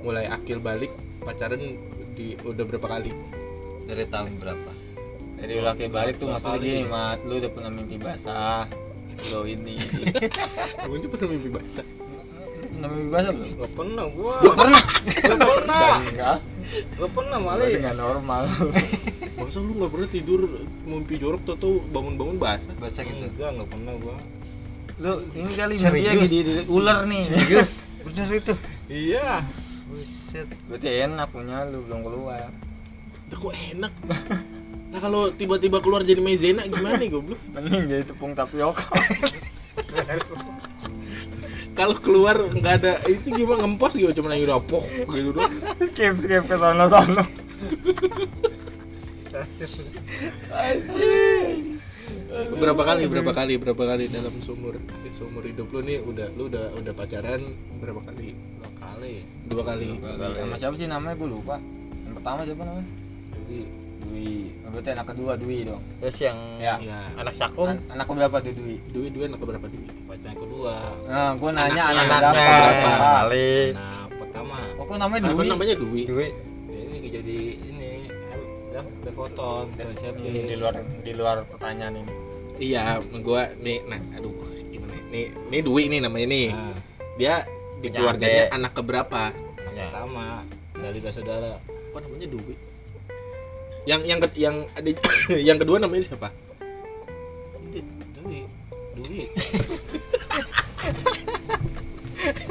mulai 0.00 0.26
akil 0.26 0.58
balik 0.58 0.92
pacaran 1.18 1.60
di 2.12 2.36
udah 2.38 2.62
berapa 2.62 2.84
kali 2.86 3.10
dari 3.84 4.04
tahun 4.04 4.36
berapa 4.36 4.70
Jadi 5.34 5.60
laki 5.60 5.86
balik 5.86 6.16
tuh 6.16 6.28
maksudnya 6.30 6.56
gini, 6.56 6.84
Mat, 6.84 7.20
lu 7.22 7.36
udah 7.36 7.50
pernah 7.50 7.68
mimpi 7.68 7.96
basah. 7.96 8.64
Lo 9.28 9.44
ini. 9.44 9.76
Kamu 10.78 10.94
ini 10.94 11.06
pernah 11.06 11.28
mimpi 11.28 11.50
basah 11.50 11.84
Lu 11.84 12.64
pernah 12.70 12.88
mimpi 12.88 13.10
basah 13.10 13.30
belum? 13.30 13.50
nggak 13.54 13.72
pernah 13.74 14.04
gua 14.10 14.34
Gua 14.40 14.54
pernah. 14.54 14.82
nggak 15.04 15.36
pernah 15.50 15.92
Enggak. 16.02 16.38
nggak 16.96 17.10
pernah 17.12 17.38
malah 17.38 17.66
nggak 17.66 17.96
normal. 17.98 18.42
masa 19.36 19.58
lu 19.60 19.72
nggak 19.74 19.90
pernah 19.90 20.08
tidur 20.08 20.40
mimpi 20.82 21.14
jorok 21.14 21.40
tau 21.44 21.56
tau 21.56 21.72
bangun-bangun 21.86 22.36
basah 22.36 22.72
bahasa 22.74 23.00
gitu 23.02 23.20
enggak 23.20 23.50
nggak 23.52 23.68
pernah 23.68 23.92
gua 23.96 24.16
Lu 25.02 25.12
ini 25.34 25.52
kali 25.54 25.74
Serius? 25.74 25.90
mimpi 25.90 26.06
lagi 26.06 26.26
di, 26.30 26.38
di 26.46 26.54
ular 26.70 27.02
nih. 27.04 27.22
serius 27.26 27.82
bener 28.06 28.28
itu 28.30 28.54
iya 28.86 29.42
buset 29.90 30.46
Berarti 30.70 30.88
enak 31.02 31.28
punya 31.32 31.64
lu 31.66 31.82
belum 31.88 32.00
keluar. 32.04 32.48
Udah 33.26 33.38
kok 33.38 33.54
enak 33.74 33.92
nah 34.94 35.02
kalau 35.02 35.26
tiba-tiba 35.34 35.82
keluar 35.82 36.06
jadi 36.06 36.22
maizena 36.22 36.62
gimana 36.70 36.94
nih 37.02 37.10
goblok 37.10 37.40
Mending 37.58 37.90
jadi 37.90 38.04
tepung 38.06 38.30
tapioka. 38.38 38.86
kalau 41.74 41.98
keluar 41.98 42.38
nggak 42.38 42.74
ada 42.78 42.92
itu 43.10 43.34
gimana 43.34 43.66
ngempos 43.66 43.98
gitu 43.98 44.22
cuma 44.22 44.30
lagi 44.30 44.46
rapok 44.46 44.86
gitu 45.10 45.34
doang 45.34 45.50
skip 45.90 46.14
skip 46.22 46.46
ke 46.46 46.54
sono 46.54 46.86
sono. 46.86 47.24
Berapa 52.54 52.82
kali 52.82 53.02
berapa 53.06 53.32
kali 53.32 53.54
berapa 53.56 53.82
kali 53.86 54.04
dalam 54.08 54.34
seumur 54.40 54.74
seumur 55.10 55.42
hidup 55.42 55.70
lu 55.70 55.80
nih 55.80 55.98
udah 56.00 56.28
lu 56.34 56.46
udah 56.46 56.74
udah 56.74 56.92
pacaran 56.92 57.40
berapa 57.78 58.00
kali 58.04 58.34
dua 59.44 59.62
kali 59.62 59.88
dua 59.96 60.14
kali 60.16 60.34
Sama 60.36 60.56
siapa 60.56 60.74
sih 60.74 60.86
namanya 60.86 61.14
gue 61.14 61.28
lupa. 61.28 61.56
Yang 62.02 62.14
pertama 62.16 62.40
siapa 62.42 62.62
namanya? 62.62 62.88
jadi 63.34 63.60
Dwi. 64.04 64.36
Berarti 64.66 64.90
anak 64.90 65.06
kedua 65.06 65.32
Dwi 65.34 65.58
dong. 65.64 65.82
terus 65.98 66.16
yang 66.20 66.38
Ya. 66.58 66.74
ya 66.78 66.98
anak 67.14 67.34
cakung 67.34 67.70
An- 67.70 67.84
anak 67.90 68.06
berapa 68.06 68.36
tuh 68.38 68.52
Dwi? 68.52 68.76
dua 68.90 69.06
dua 69.08 69.24
anak 69.26 69.38
berapa 69.40 69.66
dua 69.66 69.84
pacar 70.06 70.32
kedua 70.34 70.74
Nah, 71.04 71.30
gue 71.34 71.50
nanya 71.50 71.82
Anaknya, 71.84 71.84
anak 71.86 72.04
anaknya 72.04 72.44
berapa? 72.44 72.90
kali 73.14 73.52
nah 73.72 74.04
pertama 74.10 74.56
Oh, 74.74 74.84
kok 74.84 74.96
namanya 74.98 75.20
apa 75.24 75.32
Dwi? 75.34 75.48
namanya 75.48 75.74
Dwi 75.76 76.02
ini 76.04 76.28
ya 79.14 80.28
Ini 80.28 80.40
di 80.44 80.56
luar 80.56 80.74
di 81.00 81.12
luar 81.14 81.36
pertanyaan 81.46 81.94
ini. 81.96 82.12
iya 82.56 82.82
gua 83.16 83.50
nih 83.58 83.82
nah 83.84 83.98
aduh 84.14 84.30
gimana 84.68 84.94
nih 85.08 85.26
nih 85.48 85.60
Dwi 85.60 85.82
nih 85.88 86.00
namanya 86.00 86.26
nih. 86.28 86.48
Nah 86.50 86.74
dia 87.14 87.34
di 87.78 87.88
Punya 87.88 87.98
keluarganya 88.00 88.42
adek. 88.44 88.56
anak 88.56 88.72
keberapa? 88.72 89.22
Anak 89.30 89.72
Ya. 89.72 89.86
pertama 89.88 90.26
dari 90.74 90.98
saudara. 91.12 91.52
Apa 91.62 91.98
namanya 92.00 92.26
Dwi? 92.26 92.54
Yang 93.84 94.00
yang 94.04 94.18
ke- 94.18 94.34
yang 94.36 94.56
ada 94.72 94.90
yang 95.48 95.58
kedua 95.58 95.78
namanya 95.78 96.02
siapa? 96.04 96.28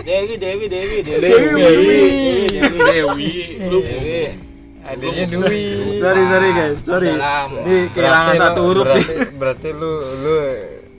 Dewi 0.04 0.36
Dewi 0.38 0.66
Dewi. 0.68 0.98
Dewi. 1.02 1.20
Dewi 1.20 1.48
Dewi 1.50 1.58
Dewi. 1.58 2.78
Dewi. 2.78 3.32
Lu 3.64 3.80
Dewi 3.82 4.53
adanya 4.84 5.26
duit. 5.26 6.00
Sorry, 6.00 6.24
sorry 6.28 6.50
guys, 6.52 6.78
sorry. 6.84 7.12
Ini 7.12 7.76
kehilangan 7.92 8.34
Berarti 8.34 8.44
satu 8.44 8.62
huruf 8.64 8.86
nih. 8.86 9.06
berarti, 9.06 9.16
berarti 9.40 9.70
lu 9.72 9.94
lu 10.20 10.36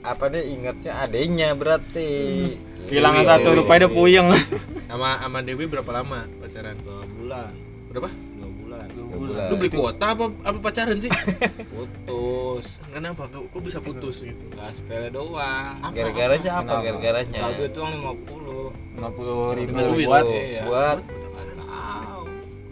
apa 0.01 0.23
deh 0.29 0.43
ingatnya 0.45 0.91
adenya 0.99 1.49
berarti. 1.53 2.09
Kehilangan 2.85 3.23
Dewi, 3.25 3.31
satu 3.33 3.47
huruf 3.49 3.65
aja 3.65 3.77
udah 3.77 3.89
Dewi. 3.89 3.97
puyeng. 3.97 4.27
sama 4.85 5.09
sama 5.17 5.39
Dewi 5.41 5.65
berapa 5.65 5.91
lama 5.91 6.19
pacaran? 6.37 6.75
Dua 6.81 7.01
bulan. 7.17 7.51
Berapa? 7.89 8.09
Dua 8.13 8.49
bulan. 8.53 8.87
Bulan. 9.15 9.47
lu 9.49 9.55
beli 9.57 9.71
kuota 9.71 10.05
apa 10.13 10.25
apa 10.43 10.57
pacaran 10.61 10.97
sih? 11.01 11.09
Putus. 11.73 12.65
Kenapa? 12.93 13.27
Kok 13.27 13.51
kok 13.51 13.61
bisa 13.61 13.79
putus 13.81 14.23
gitu? 14.23 14.39
Nggak 14.53 14.69
sepele 14.71 15.09
doang. 15.11 15.75
Apa? 15.81 15.91
gara-garanya 15.91 16.51
apa? 16.61 16.73
Gara-garanya. 16.79 17.39
Kalau 17.41 17.53
duit 17.57 17.73
uang 17.75 17.91
lima 17.91 18.13
puluh. 18.23 18.65
Lima 18.95 19.09
puluh 19.11 19.41
ribu 19.57 19.73
buat. 20.07 20.23
Iya. 20.23 20.61
buat 20.63 20.97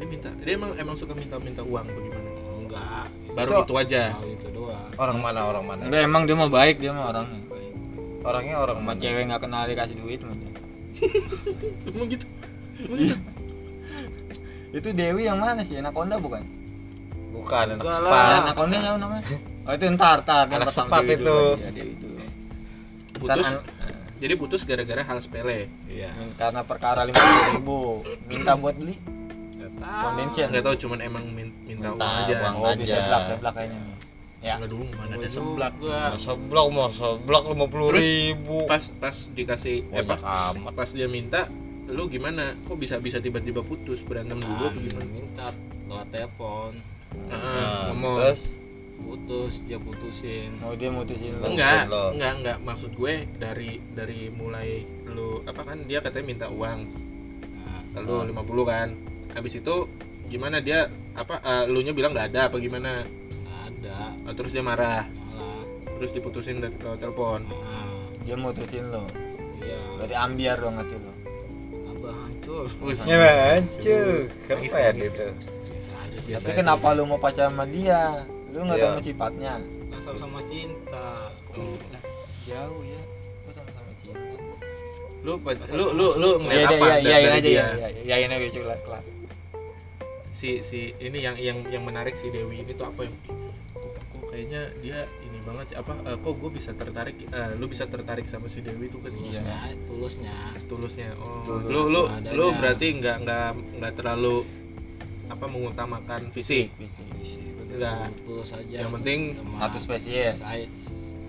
dia 0.03 0.11
minta 0.11 0.29
dia 0.35 0.53
emang 0.53 0.71
emang 0.75 0.95
suka 0.99 1.15
minta 1.15 1.39
minta 1.39 1.63
uang 1.63 1.87
bagaimana? 1.87 2.29
Enggak. 2.59 3.05
Baru 3.33 3.49
Itu- 3.49 3.63
itu 3.63 3.73
aja. 3.79 4.03
Tahu 4.11 4.27
itu 4.29 4.47
doang. 4.51 4.89
Orang 4.99 5.17
mana 5.17 5.39
orang 5.47 5.63
mana? 5.63 5.81
Enggak 5.87 6.01
emang 6.03 6.21
dia 6.27 6.35
mau 6.35 6.51
baik 6.51 6.75
dia 6.77 6.91
mah 6.91 7.07
orangnya 7.07 7.39
orangnya 8.23 8.55
orang 8.57 8.77
sama 8.77 8.87
mana? 8.89 8.99
cewek 8.99 9.23
nggak 9.25 9.41
kenal 9.41 9.63
dikasih 9.63 9.95
duit 9.95 10.19
mah 10.19 10.35
dia. 10.35 10.51
emang 11.87 12.07
gitu? 12.11 12.25
Emang 12.83 12.99
gitu? 12.99 13.15
itu 14.77 14.89
Dewi 14.91 15.23
yang 15.23 15.39
mana 15.39 15.63
sih? 15.63 15.79
Anaconda 15.79 16.19
bukan? 16.19 16.43
Bukan 17.31 17.65
anak 17.73 17.81
sepat. 17.81 18.33
anaconda 18.43 18.75
siapa 18.77 18.97
namanya? 18.99 19.37
Oh 19.63 19.71
itu 19.71 19.85
ntar 19.89 20.17
ntar 20.21 20.45
yang 20.45 20.59
Anak 20.59 20.75
sepat 20.75 21.01
itu. 21.07 21.23
dulu, 21.23 21.55
ya, 21.55 21.69
Dewi 21.71 21.91
itu. 21.95 22.07
Putus. 23.15 23.47
An- 23.47 23.63
jadi 24.19 24.33
putus 24.35 24.61
gara-gara 24.63 25.03
hal 25.03 25.19
sepele. 25.19 25.67
Iya. 25.85 26.11
Karena 26.35 26.63
perkara 26.63 27.03
lima 27.03 27.15
puluh 27.15 27.43
ribu. 27.51 27.79
Minta 28.27 28.55
buat 28.55 28.75
beli 28.75 28.95
nggak 29.83 29.91
tahu. 29.93 30.03
Foundation. 30.05 30.47
nggak 30.47 30.63
tahu 30.63 30.75
cuman 30.79 30.99
emang 31.01 31.23
min- 31.29 31.55
minta 31.63 31.87
uang 31.89 31.99
Minta 31.99 32.07
aja. 32.21 32.35
uang. 32.39 32.55
oh 32.55 32.71
bisa 32.73 32.83
aja. 32.85 32.95
seblak 32.97 33.21
seblak 33.27 33.53
kayaknya 33.53 33.79
nih. 33.79 33.97
Ya. 34.41 34.53
Nggak 34.55 34.69
dulu 34.69 34.83
mana 34.89 35.03
ada 35.05 35.17
Gua 35.17 35.29
seblak. 35.29 35.73
Juga. 35.73 35.99
seblok 36.17 36.67
mau 36.69 36.87
seblok 36.89 37.43
lima 37.45 37.65
puluh 37.65 37.87
Terus, 37.89 38.01
ribu 38.01 38.57
pas 38.65 38.83
pas 38.93 39.15
dikasih 39.29 39.75
eh, 39.85 40.03
banyak 40.03 40.07
pas, 40.19 40.51
amat. 40.51 40.73
pas 40.73 40.89
dia 40.89 41.07
minta 41.07 41.41
lu 41.85 42.07
gimana? 42.07 42.55
Kok 42.61 42.75
bisa 42.75 42.95
bisa 42.97 43.19
tiba-tiba 43.19 43.59
putus? 43.61 43.99
Berantem 44.01 44.35
dulu 44.37 44.63
apa 44.63 44.71
Kan 44.71 44.81
gimana? 44.81 45.07
minta 45.09 45.47
lewat 45.85 46.07
telepon. 46.09 46.71
Ah, 47.25 47.35
Nah, 47.35 47.81
ngomong 47.91 48.15
terus? 48.21 48.41
Putus 48.95 49.53
dia 49.61 49.77
putusin. 49.77 50.49
Mau 50.57 50.73
dia 50.73 50.87
mutusin 50.87 51.35
lo 51.35 51.45
enggak 51.45 51.85
lo. 51.85 52.11
enggak 52.11 52.31
enggak. 52.35 52.57
Maksud 52.61 52.91
gue 52.93 53.13
dari 53.37 53.77
dari 53.91 54.27
mulai 54.29 54.79
lu 55.05 55.43
apa 55.43 55.61
kan 55.61 55.77
dia 55.83 55.99
katanya 55.99 56.25
minta 56.25 56.47
uang. 56.49 56.79
Nah, 57.93 58.01
lu 58.01 58.15
50 58.25 58.33
kan 58.65 58.89
habis 59.33 59.53
itu 59.55 59.75
gimana 60.25 60.57
dia 60.57 60.85
apa 61.13 61.37
eh, 61.37 61.63
lu 61.67 61.79
nya 61.79 61.91
bilang 61.91 62.11
nggak 62.11 62.31
ada 62.31 62.41
apa 62.47 62.57
gimana 62.57 63.03
nggak 63.03 63.59
ada 63.69 63.97
Oh, 64.23 64.33
terus 64.33 64.49
dia 64.49 64.61
marah 64.61 65.03
malah 65.03 65.61
terus 65.97 66.11
diputusin 66.11 66.57
dari 66.57 66.73
lewat 66.75 66.97
telepon 66.97 67.43
nah, 67.43 67.99
dia 68.23 68.35
mutusin 68.35 68.87
lo 68.87 69.03
iya 69.59 69.77
berarti 69.95 70.15
ambiar 70.15 70.57
dong 70.57 70.75
hati 70.75 70.95
lo 70.95 71.13
abah 71.89 72.15
hancur 72.15 72.65
Wis. 72.81 73.03
ya 73.03 73.19
hancur 73.59 74.25
keren 74.41 74.57
Nangis, 74.57 74.73
nangis. 74.73 75.11
itu 75.11 75.27
tapi 76.33 76.51
kenapa 76.55 76.87
lu 76.91 77.03
mau 77.03 77.17
pacaran 77.17 77.51
sama 77.51 77.65
dia 77.65 78.23
lu 78.49 78.63
nggak 78.63 78.79
Iya. 78.79 78.85
tahu 78.87 79.01
sifatnya 79.01 79.53
Kan 79.59 79.99
sama-sama 80.01 80.39
cinta 80.45 81.07
Oh. 81.53 81.77
jauh 82.43 82.81
ya 82.81 83.01
sama-sama 83.45 83.91
cinta 83.93 84.19
lu 85.21 85.33
lu 85.77 85.85
lu 85.93 86.07
lu 86.17 86.29
ngeliat 86.41 86.57
iya 86.63 86.67
apa 86.71 86.75
iya 86.75 86.89
dari- 86.89 87.03
iya 87.03 87.17
iya 87.17 87.19
dari 87.21 87.33
aja 87.33 87.41
dia 87.43 87.53
ya 87.53 87.65
iya 87.69 87.87
iya 88.03 88.15
ini 88.25 88.33
aja 88.39 88.47
kelar 88.55 88.79
kelar 88.81 89.03
si 90.43 90.59
si 90.59 90.79
ini 90.99 91.23
yang 91.23 91.39
yang 91.39 91.55
yang 91.71 91.83
menarik 91.83 92.19
si 92.19 92.27
Dewi 92.27 92.59
ini 92.59 92.75
tuh 92.75 92.83
apa 92.83 93.07
yang 93.07 93.15
kok 94.11 94.27
kayaknya 94.27 94.61
dia 94.77 94.99
ini 95.23 95.39
banget 95.41 95.71
apa 95.73 95.95
eh, 96.03 96.17
kok 96.19 96.33
gue 96.35 96.51
bisa 96.51 96.75
tertarik 96.75 97.15
eh, 97.23 97.51
lu 97.55 97.65
bisa 97.65 97.87
tertarik 97.87 98.27
sama 98.27 98.51
si 98.51 98.59
Dewi 98.59 98.91
tuh 98.91 98.99
kan 98.99 99.15
Iya. 99.15 99.39
tulusnya 99.39 99.71
tulusnya 99.87 100.35
tulusnya 100.67 101.09
oh 101.15 101.47
Tulus. 101.47 101.63
lu 101.65 101.81
lu 101.87 102.03
Adanya. 102.05 102.35
lu 102.35 102.45
berarti 102.53 102.87
nggak 102.93 103.17
nggak 103.23 103.47
nggak 103.79 103.93
terlalu 103.95 104.43
apa 105.29 105.45
mengutamakan 105.47 106.21
fisik 106.29 106.67
Enggak. 107.73 108.11
tulus 108.21 108.51
aja 108.51 108.75
Yang 108.83 108.91
penting 108.93 109.19
satu 109.57 109.77
spesies 109.79 110.37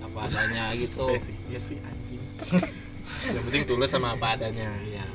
apa 0.03 0.19
adanya 0.27 0.65
gitu. 0.75 1.07
Iya 1.49 1.61
sih 1.63 1.79
anjing 1.79 2.23
yang 3.35 3.45
penting 3.47 3.63
tulus 3.65 3.89
sama 3.89 4.13
apa 4.13 4.35
adanya 4.35 4.75
iya 4.85 5.07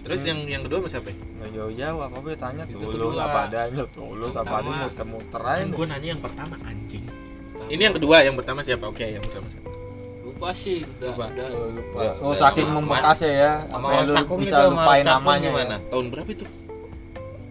terus 0.00 0.20
yang 0.22 0.38
yang 0.44 0.62
kedua 0.62 0.78
sama 0.78 0.90
siapa 0.90 1.08
ya? 1.08 1.16
nggak 1.18 1.50
jauh 1.52 1.72
jauh 1.72 2.00
apa 2.00 2.16
boleh 2.18 2.36
tanya 2.36 2.62
Itu 2.64 2.86
tulus 2.86 3.16
apa 3.16 3.38
adanya 3.44 3.84
tulus 3.88 4.34
apa 4.34 4.54
adanya 4.56 4.86
muter 4.86 5.06
muter 5.06 5.42
aja 5.44 5.64
gue 5.68 5.86
nanya 5.86 6.08
yang 6.08 6.20
pertama 6.20 6.54
anjing. 6.62 7.04
Ini 7.68 7.82
yang 7.82 7.94
kedua 7.94 8.16
yang 8.20 8.32
pertama 8.34 8.60
siapa? 8.60 8.84
Oke 8.84 9.04
yang 9.04 9.20
pertama 9.20 9.46
siapa? 9.46 9.68
Lupa 10.24 10.48
sih 10.52 10.78
udah 10.82 11.08
Lupa. 11.08 11.24
udah. 11.26 11.46
Oh, 11.50 11.68
lupa. 11.70 11.98
Ya, 11.98 12.12
Oh, 12.16 12.30
udah. 12.30 12.38
saking 12.40 12.66
Sama- 12.66 12.76
membekas 12.78 13.18
ya 13.20 13.52
sama 13.66 13.86
orang 13.86 14.04
lu 14.04 14.14
cakung 14.14 14.38
bisa 14.38 14.48
itu 14.48 14.62
sama 14.62 14.72
lupain 14.72 15.02
cakung 15.02 15.18
namanya. 15.18 15.48
gimana? 15.48 15.76
Tahun 15.84 16.06
berapa 16.08 16.30
itu? 16.30 16.44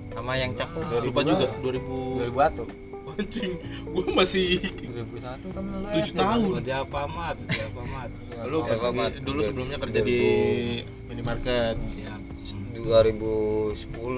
Sama 0.09 0.31
yang 0.35 0.51
cakep 0.51 0.81
Ah, 0.83 1.01
lupa 1.01 1.19
juga 1.21 1.45
2000 1.57 1.95
2001 2.17 2.63
anjing 3.09 3.53
gua 3.87 4.05
masih 4.13 4.61
2001 4.61 5.49
kan 5.49 5.63
lu 5.63 5.77
Tujuh 5.91 6.13
tahun. 6.15 6.49
kerja 6.61 6.75
apa 6.79 7.01
mat? 7.07 7.35
Kerja 7.43 7.63
apa 7.65 7.81
mat? 7.87 8.09
Lu 8.45 8.57
Ya, 8.61 9.07
dulu 9.19 9.39
sebelumnya 9.41 9.77
kerja 9.79 9.99
di 9.99 10.17
minimarket. 11.07 11.75
ya 11.95 11.96
2010 12.87 13.75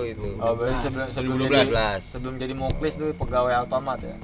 itu 0.07 0.27
Oh, 0.37 0.53
berarti 0.53 0.77
sebelum 0.83 1.07
sebelum 1.09 1.35
2012. 1.41 1.49
jadi 1.49 1.65
2012 1.65 2.03
sebelum 2.07 2.33
jadi 2.37 2.53
muklis 2.55 2.93
tuh 2.95 3.09
pegawai 3.13 3.53
Alfamart 3.57 4.01
ya. 4.01 4.17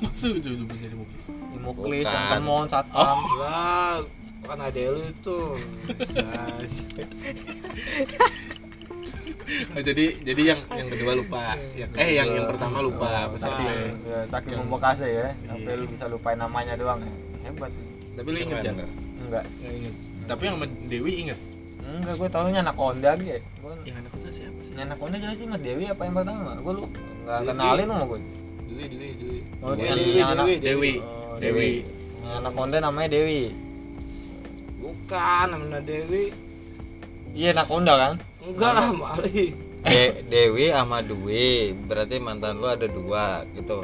masuk 0.00 0.32
itu 0.34 0.48
dulu 0.56 0.74
jadi 0.74 0.94
mobil 0.94 1.18
Di 1.28 1.58
muklis, 1.60 2.02
Bukan. 2.02 2.16
yang 2.16 2.26
temon, 2.32 2.64
satpam. 2.66 3.18
lah 3.40 3.96
kan 4.42 4.58
ada 4.58 4.80
lu 4.88 5.02
itu. 5.04 5.38
Oh, 9.50 9.82
jadi 9.82 10.14
jadi 10.20 10.42
yang 10.46 10.60
yang 10.70 10.88
kedua 10.88 11.12
lupa 11.16 11.58
yang, 11.74 11.90
eh 11.96 12.10
yang 12.14 12.28
yang 12.30 12.46
pertama 12.46 12.78
lupa 12.78 13.02
Oh, 13.26 13.34
pas 13.34 13.40
saking, 13.40 13.66
SD. 13.66 14.06
ya, 14.06 14.18
saking 14.24 14.54
membekasnya 14.56 15.08
ya, 15.10 15.26
sampai 15.44 15.72
lu 15.74 15.84
bisa 15.86 16.06
lupain 16.06 16.38
namanya 16.38 16.78
doang 16.78 17.02
ya. 17.02 17.10
Hebat. 17.42 17.72
tapi 18.12 18.28
lu 18.28 18.38
inget 18.40 18.62
jangan 18.62 18.86
Enggak. 19.18 19.44
Nggak 19.50 19.74
inget 19.74 19.94
tapi 20.22 20.42
yang 20.44 20.54
sama 20.54 20.66
Dewi 20.86 21.12
inget 21.18 21.38
Enggak, 21.90 22.14
gue 22.16 22.28
taunya 22.28 22.60
anak 22.60 22.76
Honda 22.76 23.10
gitu. 23.16 23.34
Gue 23.58 23.72
yang 23.82 23.96
anak 23.98 24.10
kita 24.12 24.30
siapa 24.32 24.58
sih 24.60 24.74
anak 24.76 24.96
Honda 24.96 25.16
jelas 25.16 25.36
sih 25.36 25.44
Mas 25.44 25.58
Dewi 25.58 25.84
apa 25.84 26.02
yang 26.02 26.14
pertama? 26.14 26.50
Gue 26.56 26.72
lu 26.72 26.84
enggak 26.86 27.36
Dewi. 27.36 27.48
kenalin 27.48 27.86
sama 27.86 28.04
gue. 28.06 28.20
Dewi 28.70 28.84
Dewi 28.86 29.08
Dewi 29.12 29.38
Oh, 29.60 29.72
Dewi, 29.74 29.90
Dewi, 29.90 30.12
yang 30.14 30.30
anak 30.30 30.44
Dewi 30.46 30.56
Dewi 30.60 30.92
Oh, 30.96 31.34
Dewi 31.36 31.70
Yang 32.16 32.34
anak 32.38 32.52
Honda 32.54 32.76
namanya 32.78 33.08
Dewi. 33.10 33.42
bukan 34.76 35.44
namanya 35.48 35.80
Dewi 35.82 36.24
Iya, 37.30 37.48
anak 37.52 37.66
Honda 37.66 37.94
kan? 37.96 38.12
enggak 38.40 38.72
lah 38.72 38.88
mali 38.90 39.52
De- 39.80 40.16
Dewi 40.24 40.66
sama 40.68 40.98
Dwi 41.00 41.50
berarti 41.84 42.16
mantan 42.16 42.56
lu 42.56 42.66
ada 42.66 42.86
dua 42.86 43.24
gitu 43.52 43.80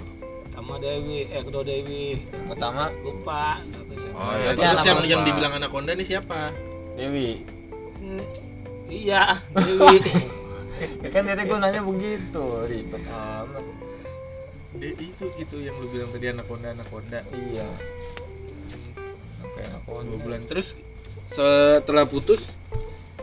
sama 0.50 0.76
Dewi 0.76 1.26
eh 1.26 1.40
kedua 1.40 1.62
Dewi 1.62 2.16
Yang 2.24 2.46
pertama 2.48 2.82
lupa? 3.00 3.60
Oh, 4.12 4.32
iya. 4.32 4.48
Berarti 4.48 4.62
terus 4.62 4.86
yang 4.86 5.00
yang 5.04 5.20
dibilang 5.22 5.52
anak 5.54 5.68
Honda 5.68 5.92
ini 5.92 6.02
siapa 6.02 6.48
Dewi. 6.94 7.42
Iya 8.90 9.38
Dewi. 9.54 9.98
Ya 10.76 11.08
kan 11.08 11.24
tadi 11.24 11.48
gue 11.48 11.56
nanya 11.56 11.80
begitu, 11.80 12.44
ribet 12.68 13.00
amat. 13.08 13.64
De, 14.76 14.92
itu 15.00 15.24
itu 15.40 15.56
yang 15.64 15.72
lu 15.80 15.88
bilang 15.88 16.12
tadi 16.12 16.28
anak 16.28 16.44
Honda 16.52 16.68
anak 16.76 16.88
Honda. 16.92 17.24
Iya. 17.32 17.64
Sampai 19.40 19.62
anak 19.72 19.82
dua 19.88 20.04
Honda. 20.04 20.16
bulan. 20.20 20.40
Terus 20.44 20.76
setelah 21.32 22.04
putus 22.04 22.52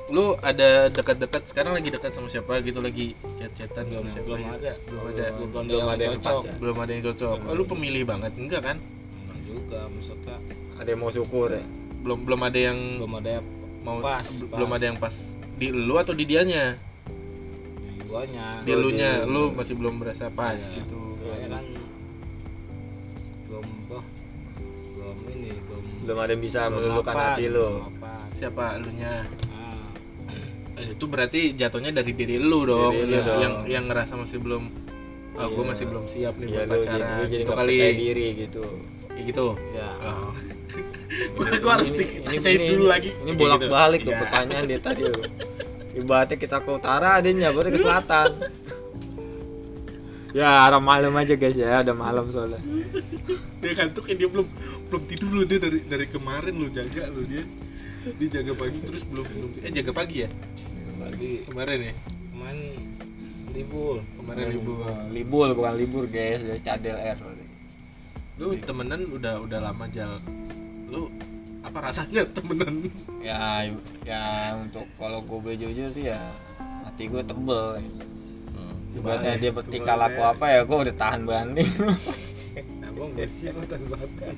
lu 0.09 0.33
ada 0.41 0.89
dekat-dekat 0.89 1.45
sekarang 1.45 1.77
lagi 1.77 1.93
dekat 1.93 2.17
sama 2.17 2.25
siapa 2.33 2.57
gitu? 2.65 2.81
Lagi 2.81 3.13
chat-chatan 3.37 3.85
belum 3.85 4.09
sama 4.09 4.13
siapa 4.17 4.25
belum 4.25 4.41
gitu? 4.41 4.49
ada. 4.57 4.73
Belum 4.89 5.03
ada. 5.05 5.25
belum, 5.29 5.65
belum 5.69 5.87
ada 5.93 6.03
yang 6.03 6.17
pas. 6.25 6.37
ya? 6.41 6.53
belum 6.57 6.77
ada 6.81 6.89
yang 6.89 7.03
cocok. 7.05 7.37
Oh, 7.37 7.53
lu 7.53 7.63
pemilih 7.69 8.03
banget? 8.09 8.31
Enggak 8.33 8.61
kan? 8.65 8.77
Enggak 8.81 9.39
juga 9.45 9.79
maksudnya. 9.93 10.37
Ada 10.81 10.89
yang 10.89 11.01
mau 11.05 11.13
syukur 11.13 11.53
ya? 11.53 11.61
belum 12.03 12.19
belum 12.27 12.41
ada 12.43 12.59
yang 12.59 12.77
belum 12.99 13.13
ada 13.23 13.29
yang 13.39 13.45
mau 13.83 13.99
Pas, 13.99 14.23
bel- 14.23 14.47
pas. 14.47 14.55
belum 14.55 14.69
ada 14.71 14.85
yang 14.85 14.97
pas 14.97 15.15
di 15.53 15.67
lu 15.69 15.95
atau 15.95 16.11
di 16.11 16.23
dianya 16.23 16.75
di 17.05 18.01
guanya 18.01 18.47
di 18.61 18.69
Oh, 18.69 18.77
elunya 18.77 19.11
di- 19.17 19.27
lu 19.27 19.51
masih 19.51 19.75
belum 19.75 19.95
berasa 19.97 20.27
pas 20.29 20.55
Iya. 20.57 20.75
gitu 20.77 20.99
Soalnya 21.19 21.47
kan 21.51 21.65
belum 23.45 23.65
apa 23.65 23.99
belum 24.93 25.17
ini 25.29 25.49
belum 25.61 25.83
Belum 26.03 26.17
ada 26.17 26.31
yang 26.31 26.41
bisa 26.41 26.59
belum 26.63 26.73
meluluhkan 26.77 27.13
apa, 27.13 27.23
hati 27.29 27.43
belum 27.45 27.73
apa. 27.93 28.13
siapa 28.31 28.63
elunya 28.75 29.13
Ah, 29.49 29.87
Eh, 30.75 30.87
itu 30.91 31.05
berarti 31.05 31.41
jatuhnya 31.53 31.91
dari 31.93 32.11
diri 32.11 32.35
lu 32.37 32.63
dong 32.63 32.91
Diri 32.93 33.05
lu 33.05 33.13
yang, 33.13 33.25
dong. 33.25 33.39
yang 33.39 33.53
yang 33.69 33.83
ngerasa 33.85 34.13
masih 34.15 34.39
belum 34.39 34.63
ah 35.33 35.45
gue 35.45 35.53
Iya. 35.55 35.69
masih 35.69 35.85
belum 35.87 36.05
siap 36.05 36.33
nih 36.35 36.47
Iya 36.47 36.55
buat 36.55 36.65
lu 36.65 36.73
jadi, 36.73 36.87
pacaran 36.93 37.13
lu 37.13 37.23
jadi 37.25 37.35
gitu 37.37 37.51
kali 37.51 37.75
percaya 37.75 37.93
diri 37.99 38.27
gitu. 38.37 38.63
Kayak 39.05 39.23
gitu 39.27 39.45
ya 39.71 39.89
Oh. 40.01 40.31
gue 41.37 41.71
harus 41.71 41.89
ditanyain 41.93 42.73
dulu 42.75 42.85
lagi. 42.89 43.09
Ini 43.13 43.31
bolak 43.37 43.61
balik 43.69 44.01
tuh 44.05 44.13
Iya. 44.13 44.21
pertanyaan 44.25 44.65
dia 44.65 44.79
tadi. 44.81 45.01
Lo. 45.05 45.13
Ibaratnya 45.93 46.37
kita 46.41 46.57
ke 46.65 46.69
utara, 46.73 47.21
dia 47.21 47.31
nyabarnya 47.37 47.71
ke 47.77 47.81
selatan. 47.81 48.29
ya 50.33 50.65
arah 50.65 50.81
malam 50.81 51.13
aja 51.13 51.37
guys 51.37 51.53
ya, 51.53 51.85
udah 51.85 51.93
malam 51.93 52.25
soalnya. 52.33 52.57
dia 53.61 53.73
kantuk 53.77 54.09
ya 54.09 54.17
dia 54.17 54.25
belum 54.25 54.49
belum 54.89 55.03
tidur 55.05 55.29
lu 55.29 55.45
dia 55.45 55.61
dari 55.61 55.85
dari 55.85 56.09
kemarin 56.09 56.57
lu 56.57 56.67
jaga 56.73 57.05
lu 57.13 57.21
dia. 57.29 57.45
Dia 58.17 58.41
jaga 58.41 58.51
pagi 58.57 58.79
terus 58.83 59.05
belum 59.07 59.23
belum 59.23 59.49
eh 59.63 59.71
jaga 59.71 59.91
pagi 59.93 60.25
ya? 60.25 60.29
Pagi. 60.99 61.45
Kemarin 61.47 61.77
ya? 61.79 61.93
Kemarin 62.33 62.59
libur. 63.53 63.95
Kemarin 64.17 64.45
libur. 64.49 64.77
Libur 65.13 65.47
bukan 65.53 65.73
libur 65.77 66.03
guys, 66.09 66.41
dari 66.41 66.61
cadel 66.65 66.97
air. 66.97 67.17
lu 68.41 68.57
temenan 68.57 69.05
udah 69.13 69.45
udah 69.45 69.61
lama 69.61 69.85
jal 69.93 70.17
lu 70.93 71.09
apa 71.65 71.77
rasanya 71.89 72.21
temenan? 72.29 72.85
Ya, 73.23 73.65
ya 74.05 74.53
untuk 74.61 74.85
kalau 75.01 75.25
gue 75.25 75.39
boleh 75.41 75.57
jujur 75.57 75.89
sih 75.95 76.13
ya 76.13 76.19
hati 76.85 77.09
gue 77.09 77.23
tebel. 77.25 77.81
Ibaratnya 78.93 79.41
dia 79.41 79.49
bertingkah 79.49 79.97
laku 79.97 80.21
apa 80.21 80.45
ya, 80.53 80.61
gue 80.69 80.77
udah 80.77 80.95
tahan 80.95 81.21
banding. 81.25 81.71
abang 82.93 83.09
bersih 83.17 83.49
makan 83.57 83.81
bakat 83.89 84.37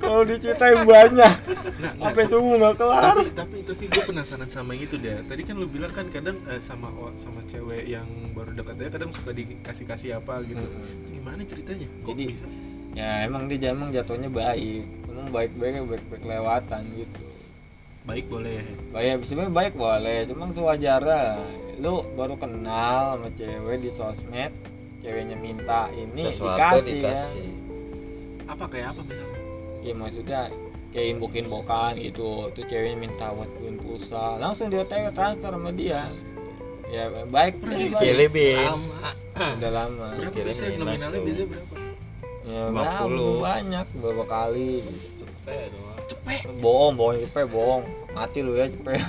kalau 0.00 0.22
diceritain 0.24 0.80
banyak, 0.82 1.34
nah, 1.78 1.92
nah, 1.92 1.92
sampai 2.10 2.24
subuh 2.26 2.54
nggak 2.56 2.74
kelar. 2.80 3.16
tapi 3.20 3.30
tapi 3.36 3.56
tapi 3.62 3.84
gue 3.86 4.02
penasaran 4.04 4.48
sama 4.48 4.72
itu 4.74 4.96
dia. 4.96 5.20
Tadi 5.24 5.44
kan 5.44 5.54
lu 5.60 5.68
bilang 5.68 5.92
kan 5.92 6.08
kadang 6.08 6.36
eh, 6.48 6.60
sama 6.60 6.88
sama 7.20 7.40
cewek 7.46 7.84
yang 7.86 8.08
baru 8.32 8.56
dekat 8.56 8.80
aja 8.80 8.90
kadang 8.96 9.10
suka 9.12 9.30
dikasih 9.36 9.84
kasih 9.86 10.10
apa 10.18 10.40
gitu. 10.48 10.64
Gimana 11.14 11.44
ceritanya? 11.44 11.86
Kok 12.02 12.16
Jadi- 12.16 12.28
bisa? 12.32 12.46
Ya 12.90 13.22
emang 13.22 13.46
dia 13.46 13.70
emang 13.70 13.94
jatuhnya 13.94 14.26
baik, 14.26 14.82
emang 15.20 15.36
baik-baiknya 15.36 15.84
baik-baik 15.84 16.24
lewatan 16.24 16.80
gitu. 16.96 17.20
baik 18.08 18.24
boleh 18.32 18.64
Baik, 18.96 19.28
sebenarnya 19.28 19.52
baik 19.52 19.74
boleh, 19.76 20.18
cuma 20.24 20.48
sewajarnya 20.56 21.36
lu 21.84 22.00
baru 22.16 22.40
kenal 22.40 23.20
sama 23.20 23.28
cewek 23.36 23.76
di 23.84 23.90
sosmed, 23.92 24.52
ceweknya 25.04 25.36
minta 25.36 25.92
ini 25.92 26.32
sesuatu 26.32 26.80
dikasih, 26.80 26.96
dikasih, 27.04 27.48
ya. 27.52 28.52
apa 28.56 28.64
kayak 28.72 28.96
apa 28.96 29.00
misalnya 29.04 29.38
Ya 29.80 29.92
maksudnya 29.96 30.40
kayak 30.92 31.06
inbok-inbokan 31.16 31.96
gitu, 32.00 32.48
tuh 32.52 32.64
ceweknya 32.68 32.96
minta 33.00 33.32
buat 33.32 33.48
pulsa, 33.80 34.36
langsung 34.40 34.68
dia 34.68 34.84
tanya 34.84 35.08
transfer 35.12 35.52
sama 35.52 35.72
dia. 35.72 36.04
Ya 36.90 37.08
baik, 37.08 37.62
baik, 37.62 37.96
baik. 37.96 38.00
kirimin 38.02 38.60
lama 38.66 39.10
udah 39.40 39.70
lama. 39.72 40.06
berapa 40.18 40.32
Kirain 40.34 40.46
biasanya 40.52 40.68
ini 40.68 40.80
nominalnya 40.82 41.20
biasanya 41.22 41.48
berapa 41.48 41.74
Ya 42.40 42.60
50. 42.66 42.74
berapa, 42.74 43.02
belum 43.06 43.34
banyak, 43.40 43.86
beberapa 43.94 44.24
kali. 44.26 44.72
Gitu. 44.82 45.09
Cepet 45.50 45.68
doang. 45.74 45.98
Cepet. 46.06 46.40
Bohong 46.62 46.94
bohong 46.94 47.16
cepet 47.26 47.46
bohong. 47.50 47.82
Mati 48.14 48.38
lu 48.42 48.54
ya 48.54 48.66
cepet. 48.70 48.98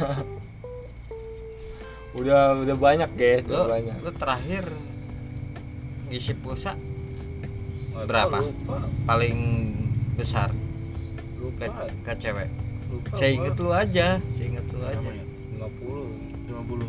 Udah 2.11 2.59
udah 2.59 2.75
banyak 2.75 3.07
guys 3.15 3.47
lu, 3.47 3.55
udah 3.55 3.71
banyak. 3.71 3.95
lu 4.03 4.11
terakhir 4.19 4.67
ngisi 6.11 6.35
pulsa 6.43 6.75
Berapa? 8.03 8.43
lupa. 8.43 8.83
Paling 9.07 9.37
besar? 10.19 10.51
Lupa. 11.39 11.71
ke, 11.71 11.87
ke 12.03 12.11
cewek? 12.19 12.51
Lupa 12.91 13.15
saya 13.15 13.31
inget 13.31 13.55
lu 13.55 13.71
aja 13.71 14.19
saya 14.19 14.43
inget 14.43 14.65
lu 14.75 14.83
aja. 14.83 15.07
ya? 15.07 15.23
50 15.55 16.51
50 16.51 16.83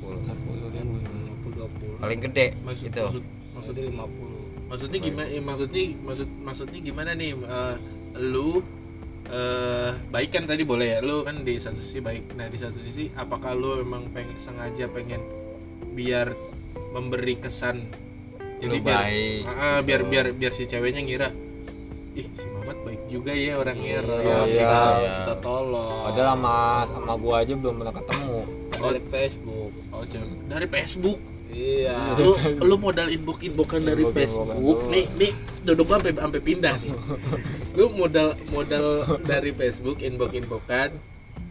50. 0.00 0.08
50 0.40 1.28
20 1.58 2.00
paling 2.00 2.20
gede 2.24 2.46
maksud 2.64 2.84
itu. 2.88 3.04
maksud 3.04 3.24
maksudnya 3.52 3.82
50 3.84 4.70
maksudnya 4.70 4.98
gimana 5.00 5.26
eh, 5.28 5.42
maksudnya 5.42 5.84
maksud 6.08 6.28
maksudnya 6.44 6.80
gimana 6.80 7.10
nih 7.12 7.30
eh, 7.36 7.74
lu 8.16 8.64
eh 9.28 9.92
baik 10.08 10.30
kan 10.32 10.44
tadi 10.44 10.64
boleh 10.64 10.88
ya? 10.88 10.98
Lu 11.00 11.20
kan 11.20 11.44
di 11.44 11.60
satu 11.60 11.76
sisi 11.76 12.00
baik. 12.00 12.32
Nah 12.32 12.48
di 12.48 12.56
satu 12.56 12.78
sisi 12.78 13.12
apakah 13.12 13.52
lu 13.52 13.76
emang 13.78 14.08
pengen 14.10 14.36
sengaja 14.36 14.88
pengen 14.88 15.20
biar 15.92 16.32
memberi 16.90 17.36
kesan? 17.36 17.84
Jadi 18.58 18.74
Lu 18.74 18.82
biar 18.82 18.98
baik 19.04 19.42
ah, 19.46 19.78
biar 19.80 20.00
gitu. 20.02 20.10
biar 20.10 20.26
biar 20.34 20.52
si 20.52 20.64
ceweknya 20.64 20.98
ngira 20.98 21.28
ih 22.18 22.26
si 22.26 22.46
Mamat 22.50 22.74
baik 22.82 23.06
juga 23.06 23.30
ya 23.30 23.54
orangnya 23.54 23.86
Iya, 23.86 24.00
romantis." 24.02 24.50
iya. 24.50 24.72
Iya. 24.98 25.14
kita 25.22 25.34
tolong. 25.38 26.02
Padahal 26.10 26.28
sama 26.34 26.56
sama 26.90 27.12
gua 27.14 27.34
aja 27.38 27.54
belum 27.54 27.74
pernah 27.78 27.94
ketemu. 27.94 28.38
Dari 28.74 29.00
Facebook. 29.06 29.70
Oh 29.94 30.02
dari 30.48 30.66
Facebook? 30.66 31.18
Iya. 31.48 31.96
Lu 32.18 32.32
lu 32.58 32.74
modal 32.76 33.08
inbox 33.08 33.38
inboxan 33.46 33.86
dari 33.86 34.02
Facebook. 34.10 34.78
Nih 34.90 35.06
nih 35.14 35.30
duduk 35.62 35.84
gua 35.86 36.02
sampai 36.02 36.12
sampai 36.18 36.40
pindah 36.42 36.74
nih 36.82 36.90
lu 37.78 37.86
modal 37.94 38.34
modal 38.50 38.86
dari 39.22 39.54
Facebook 39.54 40.02
inbox 40.02 40.34
inboxan 40.34 40.90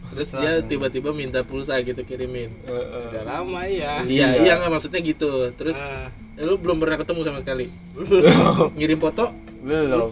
terus 0.08 0.32
dia 0.32 0.60
tiba-tiba 0.60 1.12
minta 1.12 1.40
pulsa 1.40 1.76
gitu 1.80 2.00
kirimin. 2.00 2.48
Udah 2.64 3.24
lama 3.24 3.64
ya. 3.64 4.00
Iya 4.04 4.36
Iya. 4.36 4.40
iya 4.40 4.52
nggak 4.56 4.72
maksudnya 4.72 5.00
gitu. 5.00 5.52
Terus 5.52 5.76
Ah, 5.76 6.08
lu 6.40 6.56
belum 6.56 6.80
pernah 6.80 6.96
ketemu 6.96 7.20
sama 7.28 7.38
sekali? 7.44 7.68
Ngirim 8.72 8.98
foto? 8.98 9.28
Belum. 9.60 10.08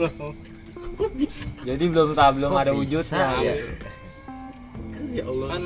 Bisa? 1.16 1.48
Jadi 1.64 1.84
belum 1.88 2.12
tak 2.12 2.28
belum 2.36 2.50
Kok 2.52 2.60
ada 2.60 2.72
bisa? 2.72 2.80
wujudnya 2.80 3.24
ya? 3.40 3.54
ya 5.16 5.24
Allah. 5.28 5.48
Kan 5.48 5.64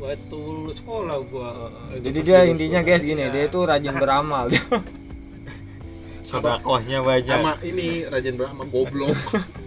waktu 0.00 0.36
lulus 0.36 0.76
sekolah 0.80 1.16
gua. 1.28 1.50
Jadi 1.96 2.18
dia 2.24 2.48
intinya 2.48 2.80
guys 2.80 3.04
gini, 3.04 3.24
dia 3.28 3.42
itu 3.52 3.58
rajin 3.60 3.94
beramal. 4.00 4.48
sodakohnya 6.28 7.04
banyak. 7.04 7.36
Sama 7.36 7.52
ini 7.60 8.08
rajin 8.08 8.34
banget 8.40 8.52
sama 8.56 8.64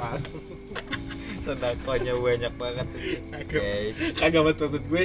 goblok 0.00 0.24
sodakohnya 1.44 2.12
banyak 2.20 2.52
banget. 2.56 2.86
Guys. 3.48 3.96
kagak 4.16 4.44
maksud 4.44 4.76
gue 4.76 5.04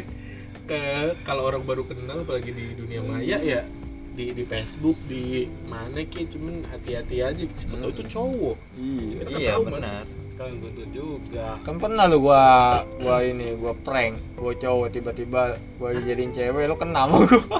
ke 0.65 0.79
kalau 1.23 1.45
orang 1.47 1.61
baru 1.63 1.85
kenal 1.85 2.25
apalagi 2.25 2.51
di 2.51 2.73
dunia 2.73 2.99
maya 3.05 3.37
ya 3.37 3.61
di 4.15 4.31
di 4.31 4.43
Facebook 4.47 4.95
di 5.11 5.45
mana 5.67 6.01
ki 6.01 6.25
cuman 6.31 6.63
hati-hati 6.71 7.19
aja 7.21 7.43
siapa 7.55 7.75
tahu 7.83 7.91
itu 7.91 8.03
cowok. 8.07 8.57
Iya. 8.79 9.19
Kita 9.19 9.29
iya 9.35 9.51
tahu, 9.55 9.63
benar. 9.67 10.03
Kan 10.35 10.51
gue 10.59 10.71
juga. 10.91 11.47
Kan 11.63 11.75
pernah 11.79 12.07
lu 12.07 12.23
gua 12.23 12.43
gua 13.03 13.19
ini 13.23 13.55
gua 13.59 13.75
prank, 13.83 14.15
gua 14.39 14.55
cowok 14.55 14.87
tiba-tiba 14.91 15.59
gua 15.79 15.95
jadiin 15.95 16.31
cewek, 16.31 16.63
lu 16.67 16.75
kena 16.79 17.07
sama 17.07 17.15
gua. 17.27 17.59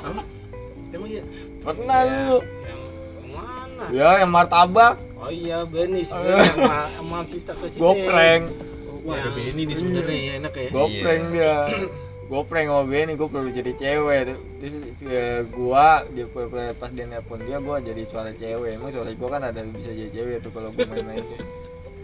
emang 0.96 1.12
ya 1.12 1.24
Pernah 1.60 2.00
lu. 2.08 2.38
yang 2.40 2.82
yang 3.20 3.30
mana? 3.36 3.84
Ya, 3.92 4.10
yang 4.24 4.32
martabak, 4.32 4.96
oh 5.26 5.34
iya 5.34 5.58
Benny 5.66 6.02
sebenarnya 6.02 6.54
sama, 6.56 6.80
sama 6.94 7.20
kita 7.26 7.52
ke 7.52 7.66
sini 7.68 7.82
gua 7.82 7.94
prank. 7.98 8.44
wah 9.02 9.16
ada 9.18 9.30
Benny 9.32 9.62
nih 9.66 9.76
sebenarnya 9.76 10.18
ya 10.18 10.32
enak 10.40 10.54
ya 10.54 10.68
Gua 10.70 10.86
Iya. 10.86 11.02
prank 11.02 11.24
dia. 11.30 11.56
Gua 12.30 12.42
prank 12.42 12.66
sama 12.66 12.84
Benny, 12.86 13.14
gua 13.14 13.30
perlu 13.30 13.50
jadi 13.50 13.72
cewek. 13.74 14.22
Terus 14.58 14.74
ya, 14.98 15.26
gua 15.46 15.86
dia 16.10 16.26
pas 16.74 16.90
dia 16.90 17.06
nelpon 17.06 17.38
dia 17.42 17.62
gua 17.62 17.78
jadi 17.78 18.02
suara 18.06 18.34
cewek. 18.34 18.82
Emang 18.82 18.90
suara 18.90 19.14
gua 19.14 19.30
kan 19.30 19.42
ada 19.46 19.62
bisa 19.62 19.90
jadi 19.90 20.10
cewek 20.10 20.38
tuh 20.42 20.50
kalau 20.50 20.74
gua 20.74 20.90
main-main. 20.90 21.22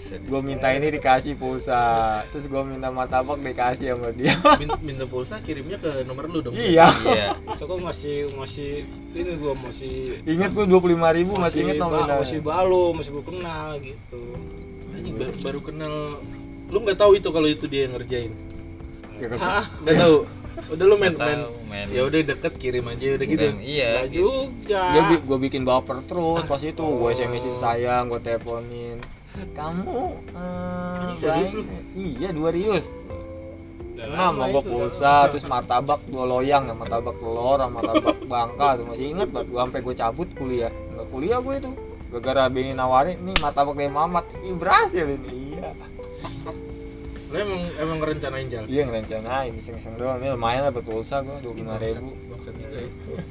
Bisa, 0.01 0.17
bisa. 0.17 0.25
Gua 0.27 0.41
minta 0.41 0.73
ini 0.73 0.89
dikasih 0.89 1.37
pulsa. 1.37 1.81
Terus 2.33 2.49
gua 2.49 2.65
minta 2.65 2.89
martabak 2.89 3.37
dikasih 3.37 3.93
sama 3.93 4.09
dia. 4.09 4.33
Min- 4.61 4.81
minta 4.81 5.05
pulsa 5.05 5.37
kirimnya 5.39 5.77
ke 5.77 6.01
nomor 6.03 6.25
lu 6.25 6.41
dong. 6.41 6.57
Iya. 6.57 6.89
iya. 7.05 7.37
Itu 7.37 7.69
kok 7.69 7.77
masih 7.77 8.33
masih 8.33 8.81
ini 9.13 9.37
gua 9.37 9.53
masih 9.53 10.17
Ingat 10.25 10.51
gua 10.51 10.65
25.000 10.65 11.17
ribu 11.21 11.33
masih 11.37 11.59
inget 11.61 11.77
ba- 11.77 11.85
nominalnya. 11.85 12.17
masih 12.17 12.39
balu 12.41 12.97
masih 12.97 13.11
gua 13.13 13.23
kenal 13.29 13.67
gitu. 13.77 14.21
Anjing, 14.91 15.15
baru, 15.15 15.33
baru 15.37 15.59
kenal. 15.61 15.93
Lu 16.67 16.77
nggak 16.81 16.97
tahu 16.97 17.11
itu 17.13 17.29
kalau 17.29 17.45
itu 17.45 17.65
dia 17.69 17.85
yang 17.85 17.93
ngerjain? 17.93 18.33
Nggak 19.21 19.37
tahu. 20.01 20.17
Udah 20.67 20.83
lu 20.83 20.95
main 20.97 21.15
main. 21.15 21.87
ya 21.87 22.03
udah 22.03 22.19
deket 22.25 22.53
kirim 22.59 22.83
aja 22.83 23.15
udah 23.15 23.27
gitu. 23.27 23.39
Dan 23.39 23.55
iya 23.63 24.03
Nggak 24.03 24.11
juga. 24.11 24.83
Gue 25.23 25.37
bikin 25.39 25.63
baper 25.63 26.03
terus 26.03 26.43
pas 26.43 26.59
itu. 26.59 26.83
Gue 26.83 27.11
smsin 27.13 27.55
sayang 27.55 28.09
gue 28.09 28.19
teleponin 28.19 28.99
kamu 29.31 29.99
eh, 30.35 30.99
Ini 31.01 31.13
serius 31.17 31.51
lu? 31.55 31.63
iya 31.95 32.29
dua 32.31 32.49
rius. 32.51 32.85
Enam 34.01 34.41
gue 34.49 34.63
pulsa 34.65 35.29
terus 35.29 35.45
martabak 35.45 36.01
dua 36.09 36.25
loyang 36.25 36.65
ya 36.65 36.73
martabak 36.73 37.13
telur 37.21 37.61
sama 37.61 37.79
martabak 37.79 38.17
bangka 38.31 38.67
tuh. 38.81 38.85
Masih 38.89 39.05
inget 39.13 39.29
banget 39.29 39.47
gue 39.53 39.59
sampai 39.61 39.79
gue 39.81 39.95
cabut 39.95 40.27
kuliah. 40.33 40.71
Nggak 40.73 41.07
kuliah 41.13 41.37
gue 41.39 41.55
itu. 41.61 41.71
Gara-gara 42.11 42.43
Beni 42.51 42.73
nawarin 42.75 43.15
nih 43.23 43.35
martabak 43.39 43.77
dari 43.77 43.87
Mamat. 43.87 44.25
Ini 44.41 44.57
berhasil 44.57 45.05
ini. 45.05 45.29
Iya. 45.55 45.69
Lu 47.31 47.35
emang 47.39 47.61
emang 47.79 47.97
ngerencanain 48.03 48.47
jalan? 48.51 48.67
Iya 48.67 48.81
ngerencanain. 48.89 49.51
Iseng-iseng 49.55 49.95
doang. 49.95 50.19
Ini 50.19 50.35
lumayan 50.35 50.67
lah 50.67 50.73
berpulsa 50.73 51.23
gue 51.23 51.37
dua 51.39 51.53
lima 51.55 51.77
ribu. 51.77 52.11
ya. 52.51 53.21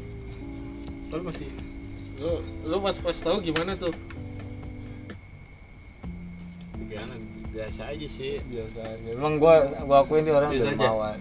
Lu 1.10 1.20
masih 1.26 1.48
lu 2.20 2.36
lu 2.62 2.76
pas 2.78 2.94
pas 2.94 3.16
tahu 3.16 3.42
gimana 3.42 3.74
tuh? 3.74 3.90
Gimana? 6.90 7.14
biasa 7.50 7.82
aja 7.90 8.06
sih 8.06 8.38
biasa 8.44 8.78
aja. 8.82 9.08
emang 9.14 9.34
gue 9.38 9.54
gue 9.80 9.96
akuin 9.96 10.22
dia 10.22 10.34
orang 10.34 10.50
Biasa 10.50 10.66
dermawan 10.70 11.18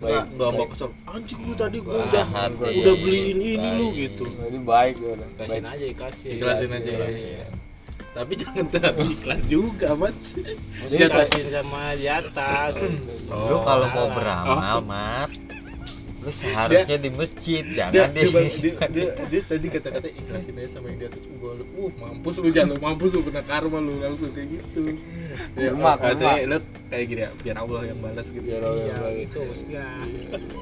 baik. 0.00 0.24
mbak 0.32 0.68
kesel. 0.72 0.88
Anjing 1.04 1.40
lu 1.44 1.52
tadi 1.52 1.76
gua 1.84 2.00
udah 2.00 2.24
Hati, 2.24 2.72
udah 2.80 2.94
beliin 2.96 3.36
ini 3.36 3.68
lu 3.76 3.92
baik. 3.92 4.00
gitu. 4.00 4.24
Jadi 4.32 4.58
baik 4.64 4.94
dia 4.96 5.08
orang. 5.12 5.30
kasih 5.36 5.60
Baik. 5.60 5.72
aja 5.76 5.86
kasih 5.92 6.30
Ikhlasin 6.40 6.70
aja 6.72 6.90
ya. 7.12 7.46
Tapi 8.10 8.32
jangan 8.34 8.64
terlalu 8.66 9.02
ikhlas 9.14 9.40
juga, 9.46 9.88
Mat. 9.94 10.10
mesti 10.10 10.96
Iya, 10.98 11.06
kasih 11.06 11.42
sama 11.52 11.82
di 11.94 12.06
atas 12.10 12.74
lu 13.30 13.56
kalau 13.62 13.86
mau 13.92 14.08
beramal 14.10 14.78
mat 14.82 15.30
lu 16.20 16.28
seharusnya 16.28 16.98
di 17.00 17.10
masjid 17.16 17.64
Dia, 17.64 17.88
jangan 17.88 18.12
dia, 18.12 18.24
di 18.24 18.28
bang- 18.28 18.52
dia, 18.60 18.74
dia, 18.92 19.06
dia 19.32 19.40
tadi 19.48 19.66
kata-kata 19.72 20.08
ikhlasin 20.12 20.54
aja 20.60 20.68
sama 20.76 20.92
yang 20.92 20.98
di 21.00 21.06
atas 21.08 21.24
gua 21.40 21.56
lu. 21.56 21.64
Uh, 21.80 21.90
mampus 21.96 22.34
lu 22.44 22.48
jangan 22.52 22.76
mampus 22.76 23.10
lu 23.16 23.24
kena 23.24 23.40
karma 23.40 23.78
lu 23.80 24.04
langsung 24.04 24.28
kayak 24.36 24.48
gitu. 24.52 25.00
Ya, 25.56 25.72
Kurma, 25.72 25.96
katanya 25.96 26.44
lu 26.44 26.56
kayak 26.92 27.04
gini 27.08 27.20
ya, 27.24 27.30
biar 27.40 27.56
Allah 27.64 27.80
yang 27.88 27.98
balas 28.04 28.26
gitu. 28.28 28.44
Biar 28.44 28.60
Allah 28.60 28.76
iya 28.76 28.88
yang 28.92 29.00
balas. 29.00 29.24
itu 29.24 29.38
maksudnya 29.40 29.84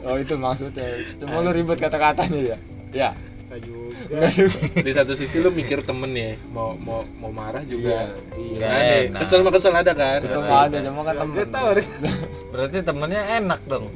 Oh 0.07 0.17
itu 0.17 0.35
maksudnya. 0.39 0.87
Cuma 1.19 1.37
lu 1.43 1.51
ribet 1.51 1.79
kata-katanya 1.83 2.39
ya. 2.39 2.59
Ya. 2.95 3.11
Juga 3.59 4.31
Di 4.79 4.93
satu 4.95 5.19
sisi 5.19 5.43
lu 5.43 5.51
mikir 5.51 5.83
temen 5.83 6.15
ya, 6.15 6.39
mau 6.55 6.79
mau 6.79 7.03
mau 7.19 7.35
marah 7.35 7.67
juga. 7.67 8.15
Iya. 8.39 8.63
Kan, 8.63 8.63
Nggak 8.63 8.71
ya. 8.71 8.95
enak. 9.11 9.21
Kesel 9.27 9.41
mah 9.43 9.53
kesel 9.59 9.75
ada 9.75 9.93
kan. 9.97 10.21
Mah 10.23 10.61
ada 10.71 10.79
cuma 10.87 11.03
kan 11.03 11.15
temen. 11.19 11.47
Tahu 11.51 11.69
deh 11.75 11.87
berarti 12.55 12.77
temennya 12.87 13.23
enak 13.43 13.61
dong 13.67 13.91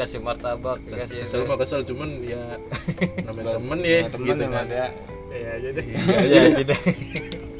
dikasih 0.00 0.16
martabak 0.18 0.80
dikasih 0.82 1.16
kesel 1.20 1.44
mah 1.44 1.60
kesel 1.60 1.84
cuman 1.84 2.08
ya 2.24 2.40
namanya 3.28 3.52
temen 3.52 3.78
ya 3.78 3.98
Nah, 4.00 4.08
temen 4.08 4.26
gitu 4.26 4.44
kan. 4.48 4.64
ada 4.64 4.84
ya 5.30 5.48
aja 5.52 5.68
deh. 5.70 5.84
Iya 6.24 6.42
gitu 6.64 6.74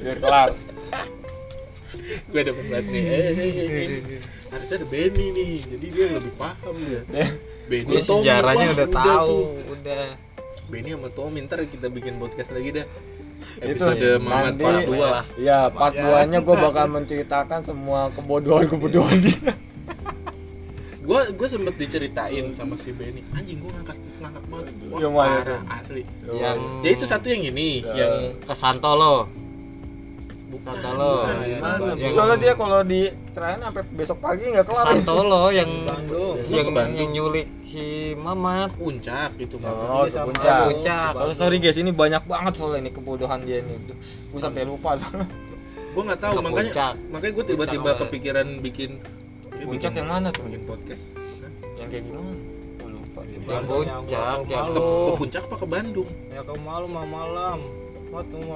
biar 0.00 0.16
kelar. 0.18 0.50
gue 2.32 2.40
dapet 2.40 2.64
banget 2.66 2.86
nih. 2.88 3.02
Eh, 3.04 3.28
eh, 3.30 3.50
eh, 3.60 4.20
harusnya 4.48 4.76
ada 4.80 4.86
Benny 4.88 5.26
nih 5.30 5.50
jadi 5.68 5.86
dia 5.86 6.06
lebih 6.16 6.32
paham 6.34 6.74
dia. 6.80 7.02
Benny 7.68 8.00
sejarahnya 8.00 8.66
udah 8.72 8.88
tahu 8.88 9.28
tuh. 9.28 9.44
udah. 9.70 10.04
Benny 10.66 10.90
sama 10.90 11.08
Tommy 11.12 11.44
ntar 11.44 11.60
kita 11.62 11.86
bikin 11.86 12.16
podcast 12.16 12.50
lagi 12.50 12.72
dah 12.72 12.86
Itu 13.58 13.74
episode 13.76 14.06
Mamat 14.18 14.42
nanti- 14.48 14.64
part 14.64 14.80
2 14.86 14.96
lah 14.96 15.24
Iya, 15.36 15.60
part 15.68 15.92
Ya. 15.92 16.24
2 16.24 16.30
nya 16.30 16.38
gue 16.40 16.56
bakal 16.56 16.86
menceritakan 16.88 17.60
semua 17.60 18.08
kebodohan-kebodohan 18.10 19.18
dia. 19.20 19.52
Gue 21.10 21.34
gue 21.34 21.48
sempet 21.48 21.74
diceritain 21.74 22.46
sama 22.54 22.74
si 22.74 22.90
Benny 22.90 23.18
anjing 23.32 23.58
gue 23.58 23.66
ngangkat 23.68 23.98
ngangkat 24.16 24.44
banget 24.46 24.74
wah 24.86 24.98
Yang 25.00 25.12
mana 25.12 25.34
parah 25.36 25.60
asli 25.74 26.02
yang 26.30 26.58
ya 26.80 26.88
itu 26.88 27.04
satu 27.04 27.26
yang 27.26 27.42
ini 27.44 27.82
Ya. 27.82 27.94
yang 27.98 28.14
ke 28.38 28.54
Santolo 28.54 29.26
bukan 30.50 30.74
Santolo. 30.76 31.14
bukan, 31.16 31.34
Iya, 31.36 31.56
gimana 31.56 31.74
yang- 31.80 31.98
Bang? 32.00 32.12
Soalnya 32.12 32.36
dia 32.36 32.52
kalau 32.54 32.80
di 32.82 33.00
cerain 33.30 33.60
sampai 33.60 33.82
besok 33.92 34.18
pagi 34.18 34.42
nggak 34.44 34.62
ke 34.62 34.68
kelar. 34.68 34.84
Santolo 34.84 35.42
yang 35.48 35.70
Bandung 35.84 36.34
yang, 36.44 36.66
Ke 36.66 36.72
Bandung. 36.72 36.98
yang 36.98 37.10
nyulik 37.12 37.46
si 37.62 37.84
Mamat 38.16 38.70
puncak 38.74 39.30
itu 39.36 39.54
mah 39.56 39.70
Oh, 39.70 40.02
Iya, 40.02 40.02
ke 40.04 40.10
sama 40.12 40.26
puncak. 40.26 40.58
Puncak. 40.64 41.10
Soalnya 41.14 41.36
sorry 41.38 41.56
guys, 41.58 41.76
ini 41.76 41.90
banyak 41.92 42.22
banget 42.24 42.52
soalnya 42.54 42.78
ini 42.80 42.90
kebodohan 42.90 43.40
dia 43.42 43.62
ini. 43.62 43.74
Gue 44.26 44.40
sampai 44.40 44.62
lupa 44.64 44.94
soalnya. 44.94 45.26
gue 45.90 46.02
nggak 46.04 46.20
tahu 46.20 46.34
makanya 46.40 46.94
makanya 47.10 47.32
gue 47.32 47.44
tiba-tiba 47.46 47.90
kepikiran 47.96 48.46
bikin 48.60 48.90
ya, 48.94 49.19
Puncak 49.62 49.92
yang 49.92 50.06
mana 50.06 50.28
tuh? 50.30 50.42
bikin 50.44 50.62
podcast 50.64 51.02
Yang 51.76 51.88
kayak 51.88 52.02
gimana? 52.04 52.32
Gue 52.76 52.88
lupa. 52.90 53.20
yang 53.26 53.64
puncak 53.64 54.36
yang 54.42 54.42
ke, 54.42 54.70
malu. 54.70 55.04
ke 55.04 55.10
puncak 55.16 55.42
apa 55.42 55.56
ke 55.56 55.66
Bandung 55.66 56.08
ya 56.28 56.40
ke 56.40 56.52
malu 56.56 56.86
mah 56.86 57.04
malam 57.04 57.58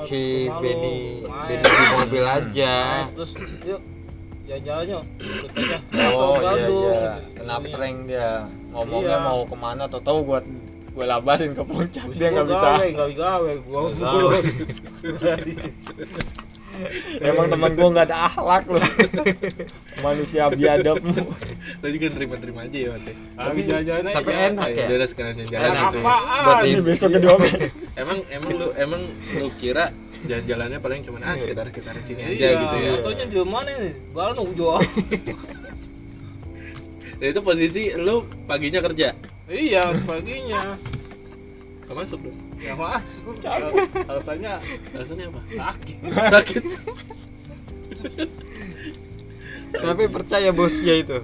si 0.02 0.50
Benny. 0.52 1.22
Benny 1.22 1.62
di 1.62 1.84
mobil 1.94 2.24
aja 2.24 2.74
Main, 3.00 3.14
terus 3.14 3.30
yuk 3.62 3.80
jalan-jalannya 4.44 4.98
aja 4.98 5.00
Oh 6.10 6.34
iya 6.34 6.44
Bandung. 6.44 6.84
iya. 6.84 7.12
Kena 7.32 7.56
prank 7.60 7.96
dia. 8.04 8.30
Ngomongnya 8.68 9.14
Iya. 9.14 9.24
mau 9.24 9.40
ke 9.42 9.56
mana 9.56 9.82
atau 9.84 10.00
tahu 10.00 10.18
gue 10.24 10.38
gue 10.90 11.04
labarin 11.04 11.50
ke 11.50 11.62
puncak 11.62 12.04
dia 12.12 12.28
nggak 12.28 12.46
bisa. 12.46 12.66
gawe, 12.68 12.86
nggak 12.88 13.10
gawe 13.14 13.52
gua- 13.64 13.94
Emang 17.20 17.46
teman 17.48 17.70
gue 17.72 17.88
nggak 17.88 18.06
ada 18.08 18.18
akhlak 18.26 18.64
loh. 18.66 18.82
Manusia 20.00 20.50
biadabmu. 20.50 21.14
tadi 21.80 21.96
kan 21.96 22.10
terima-terima 22.12 22.60
aja 22.64 22.76
ya 22.76 22.88
Mate 22.92 23.12
Tapi 23.36 23.58
jalan-jalan 23.64 24.02
aja. 24.04 24.14
tapi 24.16 24.30
enak 24.32 24.68
ya 24.68 24.86
udah 24.88 25.08
sekalian 25.08 25.36
jalan 25.44 25.64
Enak 25.64 25.84
itu 25.84 25.96
ya. 25.96 26.04
Apaan? 26.04 26.44
buat 26.44 26.64
Ini 26.64 26.82
besok 26.84 27.08
kedua 27.12 27.36
emang 27.94 28.18
emang 28.28 28.50
lu 28.52 28.68
emang 28.76 29.02
lu 29.36 29.48
kira 29.56 29.84
jalan-jalannya 30.24 30.78
paling 30.80 31.00
cuma 31.04 31.20
ah 31.20 31.36
sekitar 31.36 31.68
sekitaran 31.68 32.00
sini 32.02 32.20
aja 32.24 32.32
Iya, 32.32 32.50
gitu 32.56 32.76
ya 32.76 32.90
Fotonya 32.96 33.24
di 33.28 33.36
mana 33.44 33.70
nih? 33.76 33.92
Bandung 34.12 34.50
jual. 34.56 34.80
Dan 37.20 37.26
itu 37.30 37.40
posisi 37.40 37.82
lu 37.94 38.24
paginya 38.44 38.80
kerja 38.82 39.14
iya, 39.46 39.92
paginya. 40.04 40.72
Gak 41.84 41.94
masuk 41.94 42.18
dong 42.24 42.36
Ya 42.64 42.72
mas, 42.74 43.20
alasannya 44.08 44.52
alasannya 44.90 45.24
apa 45.28 45.40
sakit. 45.52 45.98
sakit 46.32 46.64
tapi 49.74 50.04
percaya 50.06 50.48
bosnya 50.48 50.94
itu 50.96 51.18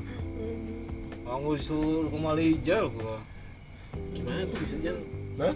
Mau 1.22 1.55
disuruh 1.55 2.11
ke 2.11 2.18
Malaysia 2.18 2.76
gua. 2.90 3.16
gimana 4.12 4.44
lu 4.44 4.55
bisa 4.59 4.76
jalan 4.81 5.05
Enggak, 5.31 5.55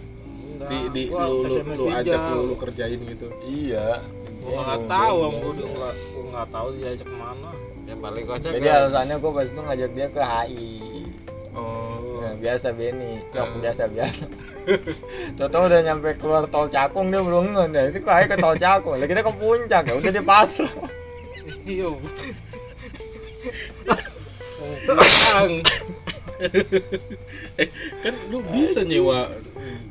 di 0.65 0.77
di 0.89 1.01
gua 1.05 1.27
lu 1.27 1.43
lu, 1.43 1.59
lu 1.75 1.85
ajak 1.91 2.19
lu, 2.31 2.39
lu 2.49 2.55
kerjain 2.55 2.97
gitu 2.97 3.27
Iya. 3.45 3.99
Gua 4.41 4.59
nggak 4.63 4.81
tahu, 4.87 5.17
gua 5.35 5.51
nggak 5.53 5.93
gua 6.07 6.23
nggak 6.31 6.47
tahu 6.49 6.67
diajak 6.73 7.05
ke 7.05 7.17
mana. 7.17 7.51
yang 7.85 7.99
paling 8.01 8.25
kocak 8.25 8.51
Jadi 8.51 8.65
ya 8.65 8.75
alasannya 8.81 9.15
gue 9.15 9.29
pas 9.29 9.45
itu 9.45 9.61
ngajak 9.61 9.89
dia 9.93 10.07
ke 10.09 10.21
HI. 10.23 10.69
Biasa 12.37 12.67
Benny. 12.75 13.19
Cok 13.33 13.45
Hmm. 13.45 13.61
biasa 13.63 13.83
biasa 13.91 14.23
Toto 15.37 15.57
udah 15.69 15.79
nyampe 15.85 16.17
keluar 16.17 16.49
tol 16.49 16.65
Cakung 16.69 17.13
dia 17.13 17.21
belum 17.21 17.53
nge 17.53 17.93
itu 17.93 17.99
kayak 18.01 18.33
ke 18.33 18.35
tol 18.41 18.57
Cakung. 18.57 18.97
Lah 18.97 19.07
kita 19.07 19.21
ke 19.21 19.33
puncak 19.37 19.83
ya. 19.89 19.93
Udah 19.93 20.11
dia 20.11 20.25
pasrah 20.25 20.71
Iya. 21.65 21.89
Eh 27.55 27.67
kan 28.03 28.13
lu 28.29 28.43
bisa 28.51 28.83
nyewa 28.83 29.31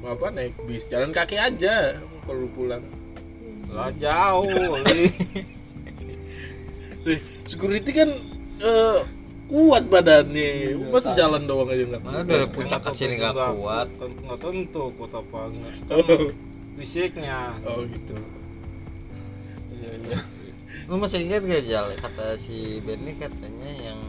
apa 0.04 0.26
naik 0.34 0.54
bis. 0.68 0.84
Jalan 0.90 1.10
kaki 1.10 1.40
aja 1.40 1.96
kalau 2.28 2.46
pulang. 2.52 2.82
Lah 3.72 3.90
jauh. 3.96 4.78
Eh, 7.04 7.20
security 7.44 7.90
kan 7.92 8.08
eh, 8.64 8.98
kuat 9.48 9.84
badannya. 9.88 10.78
Masa 10.88 11.12
jalan 11.12 11.44
doang 11.44 11.68
aja 11.68 11.84
nggak 11.84 12.02
Mana 12.02 12.20
dari 12.24 12.46
puncak 12.48 12.80
ke 12.84 12.90
sini 12.92 13.20
nggak 13.20 13.34
kuat. 13.34 13.88
Kan 14.00 14.10
nggak 14.12 14.38
tentu 14.40 14.84
kuat 14.96 15.12
apa 15.12 15.38
enggak. 15.50 15.74
oh, 15.92 16.28
Fisiknya. 16.74 17.54
oh 17.68 17.80
gitu. 17.86 18.16
Iya 19.74 19.90
iya. 20.00 20.18
Lu 20.84 21.00
masih 21.00 21.24
ingat 21.24 21.48
gak 21.48 21.64
Jal? 21.64 21.88
Kata 21.96 22.36
si 22.36 22.84
Benny 22.84 23.16
katanya 23.16 23.70
yang 23.72 24.00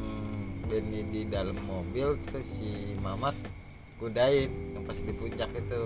Benny 0.68 1.08
di 1.08 1.22
dalam 1.30 1.56
mobil 1.64 2.20
terus 2.28 2.60
si 2.60 3.00
Mamat 3.00 3.38
kudain 3.96 4.52
yang 4.76 4.84
pas 4.84 5.00
di 5.00 5.14
puncak 5.16 5.48
itu 5.56 5.82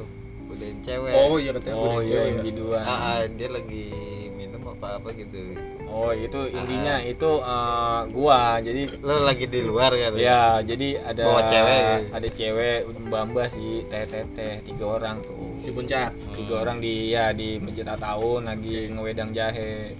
kudain 0.49 0.77
cewek. 0.81 1.13
oh 1.13 1.37
iya 1.37 1.51
katanya 1.53 1.75
oh 1.77 1.85
udah 1.85 2.01
iya 2.01 2.09
cewek 2.09 2.25
yang 2.25 2.37
ya. 2.37 2.43
biduan. 2.49 2.83
Ah, 2.83 2.97
ah, 2.97 3.19
dia 3.29 3.49
lagi 3.53 3.85
minum 4.33 4.61
apa 4.73 4.87
apa 4.97 5.09
gitu. 5.13 5.41
oh 5.85 6.11
itu 6.11 6.39
intinya 6.49 6.95
itu 7.05 7.31
eh, 7.37 8.01
gua. 8.09 8.41
Jadi 8.57 8.81
Lo 9.05 9.15
lagi 9.21 9.45
di 9.45 9.61
luar 9.61 9.93
kan? 9.93 10.11
ya 10.17 10.57
jadi 10.65 10.87
ada 11.05 11.21
Bawa 11.21 11.41
cewek. 11.45 11.83
ada 12.09 12.27
cewek 12.33 12.77
mbak 13.05 13.23
mbak 13.29 13.47
si 13.53 13.85
teh 13.93 14.03
teh 14.09 14.25
teh 14.33 14.53
tiga 14.65 14.85
orang 14.97 15.21
tuh. 15.21 15.37
Di 15.61 15.69
puncak? 15.69 16.09
Tiga 16.33 16.53
orang 16.65 16.77
di 16.81 17.13
ya 17.13 17.29
di 17.29 17.61
masjid 17.61 17.85
tahun 17.85 18.49
lagi 18.49 18.89
ngewedang 18.89 19.29
jahe. 19.29 19.93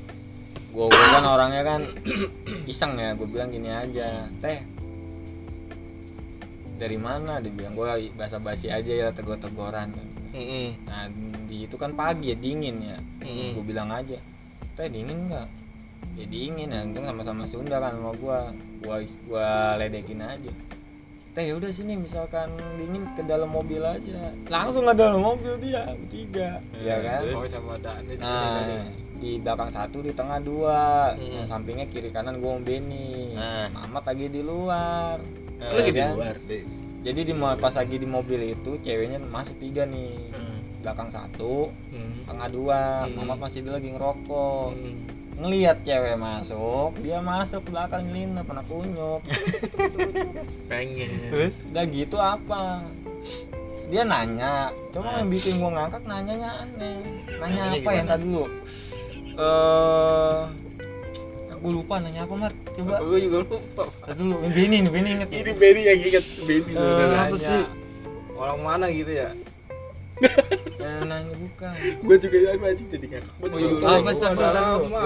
Gua, 0.74 0.90
gua 0.90 1.06
kan 1.14 1.26
orangnya 1.26 1.62
kan 1.62 1.82
iseng 2.72 2.94
ya 2.98 3.18
gue 3.18 3.26
bilang 3.26 3.50
gini 3.50 3.70
aja 3.74 4.30
teh 4.38 4.62
dari 6.80 6.96
mana? 6.96 7.44
Dia 7.44 7.52
bilang 7.52 7.76
gua 7.76 8.00
basa 8.16 8.40
basi 8.40 8.72
aja 8.72 8.88
ya 8.88 9.08
tegur 9.12 9.36
teguran 9.36 9.92
Mm-mm. 10.30 10.68
nah 10.86 11.10
di 11.50 11.66
itu 11.66 11.76
kan 11.80 11.92
pagi 11.98 12.34
ya 12.34 12.38
dingin 12.38 12.76
ya. 12.86 12.98
Mm-mm. 13.26 13.58
gue 13.58 13.64
bilang 13.66 13.90
aja 13.90 14.18
teh 14.80 14.88
dingin 14.88 15.28
nggak? 15.28 15.48
Ya 16.16 16.26
dingin 16.32 16.72
ya 16.72 16.80
kan 16.88 17.04
sama-sama 17.04 17.44
Sunda 17.44 17.84
kan 17.84 18.00
sama 18.00 18.16
gua. 18.16 18.40
Gua 18.80 19.04
gua 19.28 19.76
ledekin 19.76 20.24
aja. 20.24 20.52
Teh 21.36 21.44
yaudah 21.52 21.68
sini 21.68 22.00
misalkan 22.00 22.48
dingin 22.80 23.04
ke 23.20 23.28
dalam 23.28 23.52
mobil 23.52 23.84
aja. 23.84 24.32
Langsung 24.48 24.88
ke 24.88 24.96
dalam 24.96 25.20
mobil 25.20 25.60
dia 25.60 25.84
tiga. 26.08 26.64
Ya 26.80 27.04
kan? 27.04 27.28
Oh 27.36 27.44
sama 27.52 27.76
ada 27.76 28.00
ini 28.00 28.16
nah 28.16 28.88
di 29.20 29.36
belakang 29.44 29.68
satu 29.68 30.00
di 30.00 30.16
tengah 30.16 30.40
dua. 30.40 31.12
Hmm. 31.20 31.44
yang 31.44 31.48
sampingnya 31.52 31.92
kiri 31.92 32.08
kanan 32.16 32.40
gua 32.40 32.56
sama 32.56 32.64
Benny. 32.64 33.36
Nah. 33.36 33.68
Mamat 33.76 34.16
lagi 34.16 34.32
di 34.32 34.42
luar. 34.48 35.20
Nah, 35.60 35.76
lagi 35.76 35.92
di 35.92 36.00
kan? 36.00 36.16
luar 36.16 36.36
jadi 37.00 37.22
di 37.24 37.34
pas 37.36 37.74
lagi 37.76 37.96
di 37.96 38.08
mobil 38.08 38.52
itu 38.52 38.76
ceweknya 38.84 39.24
masuk 39.32 39.56
tiga 39.60 39.88
nih. 39.88 40.12
Mm. 40.36 40.58
belakang 40.80 41.12
satu 41.12 41.68
Mm. 41.92 42.24
tengah 42.24 42.48
dua. 42.52 42.82
Hmm. 43.04 43.16
Mamat 43.20 43.38
masih 43.48 43.68
lagi 43.68 43.90
ngerokok. 43.92 44.70
Mm. 44.76 44.98
ngelihat 45.40 45.80
cewek 45.88 46.20
masuk 46.20 47.00
dia 47.00 47.24
masuk 47.24 47.64
belakang 47.72 48.04
ngelinap 48.12 48.44
anak 48.52 48.68
kunyuk. 48.68 49.24
Pengen. 50.72 51.32
Terus 51.32 51.56
udah 51.72 51.86
gitu 51.88 52.18
apa? 52.20 52.84
Dia 53.88 54.04
nanya 54.04 54.68
coba 54.92 55.24
yang 55.24 55.32
bikin 55.32 55.64
gua 55.64 55.72
ngangkat 55.80 56.04
nanyanya 56.04 56.52
aneh. 56.60 57.00
Nanya 57.40 57.72
Nanyanya 57.72 57.80
apa 57.80 57.92
yang 57.96 58.08
tadi 58.12 58.24
dulu. 58.28 58.46
Eh 59.40 60.69
aku 61.60 61.76
lupa 61.76 62.00
nanya 62.00 62.24
apa 62.24 62.36
mat 62.40 62.54
coba 62.56 63.04
Gue 63.04 63.20
juga 63.20 63.38
lupa. 63.44 63.84
tadi 64.08 64.24
dulu 64.24 64.36
Beni 64.48 64.78
nih 64.80 64.92
Beni 64.96 65.10
inget 65.20 65.30
ini 65.36 65.52
Benny 65.60 65.82
yang 65.84 66.00
inget 66.00 66.26
Benny 66.48 66.72
sebenarnya 66.72 67.20
apa 67.20 67.36
sih? 67.36 67.62
Orang 68.40 68.60
mana 68.64 68.86
gitu 68.88 69.12
ya? 69.12 69.30
Eh, 70.20 71.04
nanya 71.12 71.36
bukan 71.36 71.72
gue 71.80 72.16
juga 72.16 72.38
yang 72.40 72.64
anjing 72.64 72.88
jadi 72.88 73.06
ngakak. 73.12 73.34
Betul. 73.44 73.84
apa 73.84 74.10
sih 74.16 74.24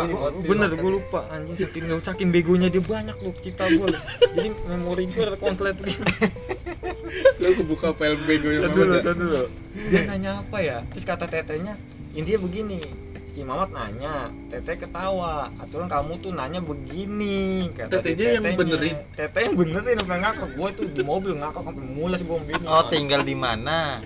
di 0.05 0.13
bener 0.45 0.69
gue 0.77 0.91
lupa 0.93 1.19
anjing 1.33 1.57
saking 1.57 1.85
saking 2.05 2.29
begonya 2.29 2.69
dia 2.69 2.81
banyak 2.85 3.17
lu 3.17 3.33
cerita 3.41 3.65
gue 3.73 3.89
jadi 4.37 4.49
memori 4.69 5.09
gue 5.09 5.25
komplit 5.41 5.77
gitu 5.81 6.05
lu 7.41 7.49
kebuka 7.57 7.89
file 7.97 8.17
bego 8.25 8.49
yang 8.49 8.69
dulu, 8.73 8.97
dulu. 9.01 9.43
Dia 9.89 10.01
nanya 10.09 10.41
apa 10.41 10.57
ya? 10.63 10.77
Terus 10.93 11.05
kata 11.05 11.25
tetenya, 11.29 11.77
intinya 12.13 12.39
begini. 12.41 12.79
Si 13.33 13.41
Mamat 13.41 13.73
nanya, 13.73 14.29
teteh 14.53 14.77
ketawa. 14.77 15.49
Aturan 15.57 15.89
kamu 15.89 16.21
tuh 16.21 16.37
nanya 16.37 16.61
begini. 16.61 17.65
Kata 17.73 18.05
si 18.05 18.13
Tetenya 18.13 18.45
yang 18.45 18.53
benerin? 18.53 18.93
Teteh 19.17 19.49
yang 19.49 19.55
benerin 19.57 19.97
sampai 19.97 20.21
ngakak. 20.21 20.49
Gue 20.53 20.69
tuh 20.77 20.85
di 20.93 21.01
mobil 21.01 21.33
ngakak 21.41 21.65
sampai 21.65 21.85
mules 21.97 22.21
gue 22.21 22.37
begini. 22.45 22.65
Oh, 22.69 22.85
tinggal 22.93 23.25
di 23.25 23.33
mana? 23.33 24.05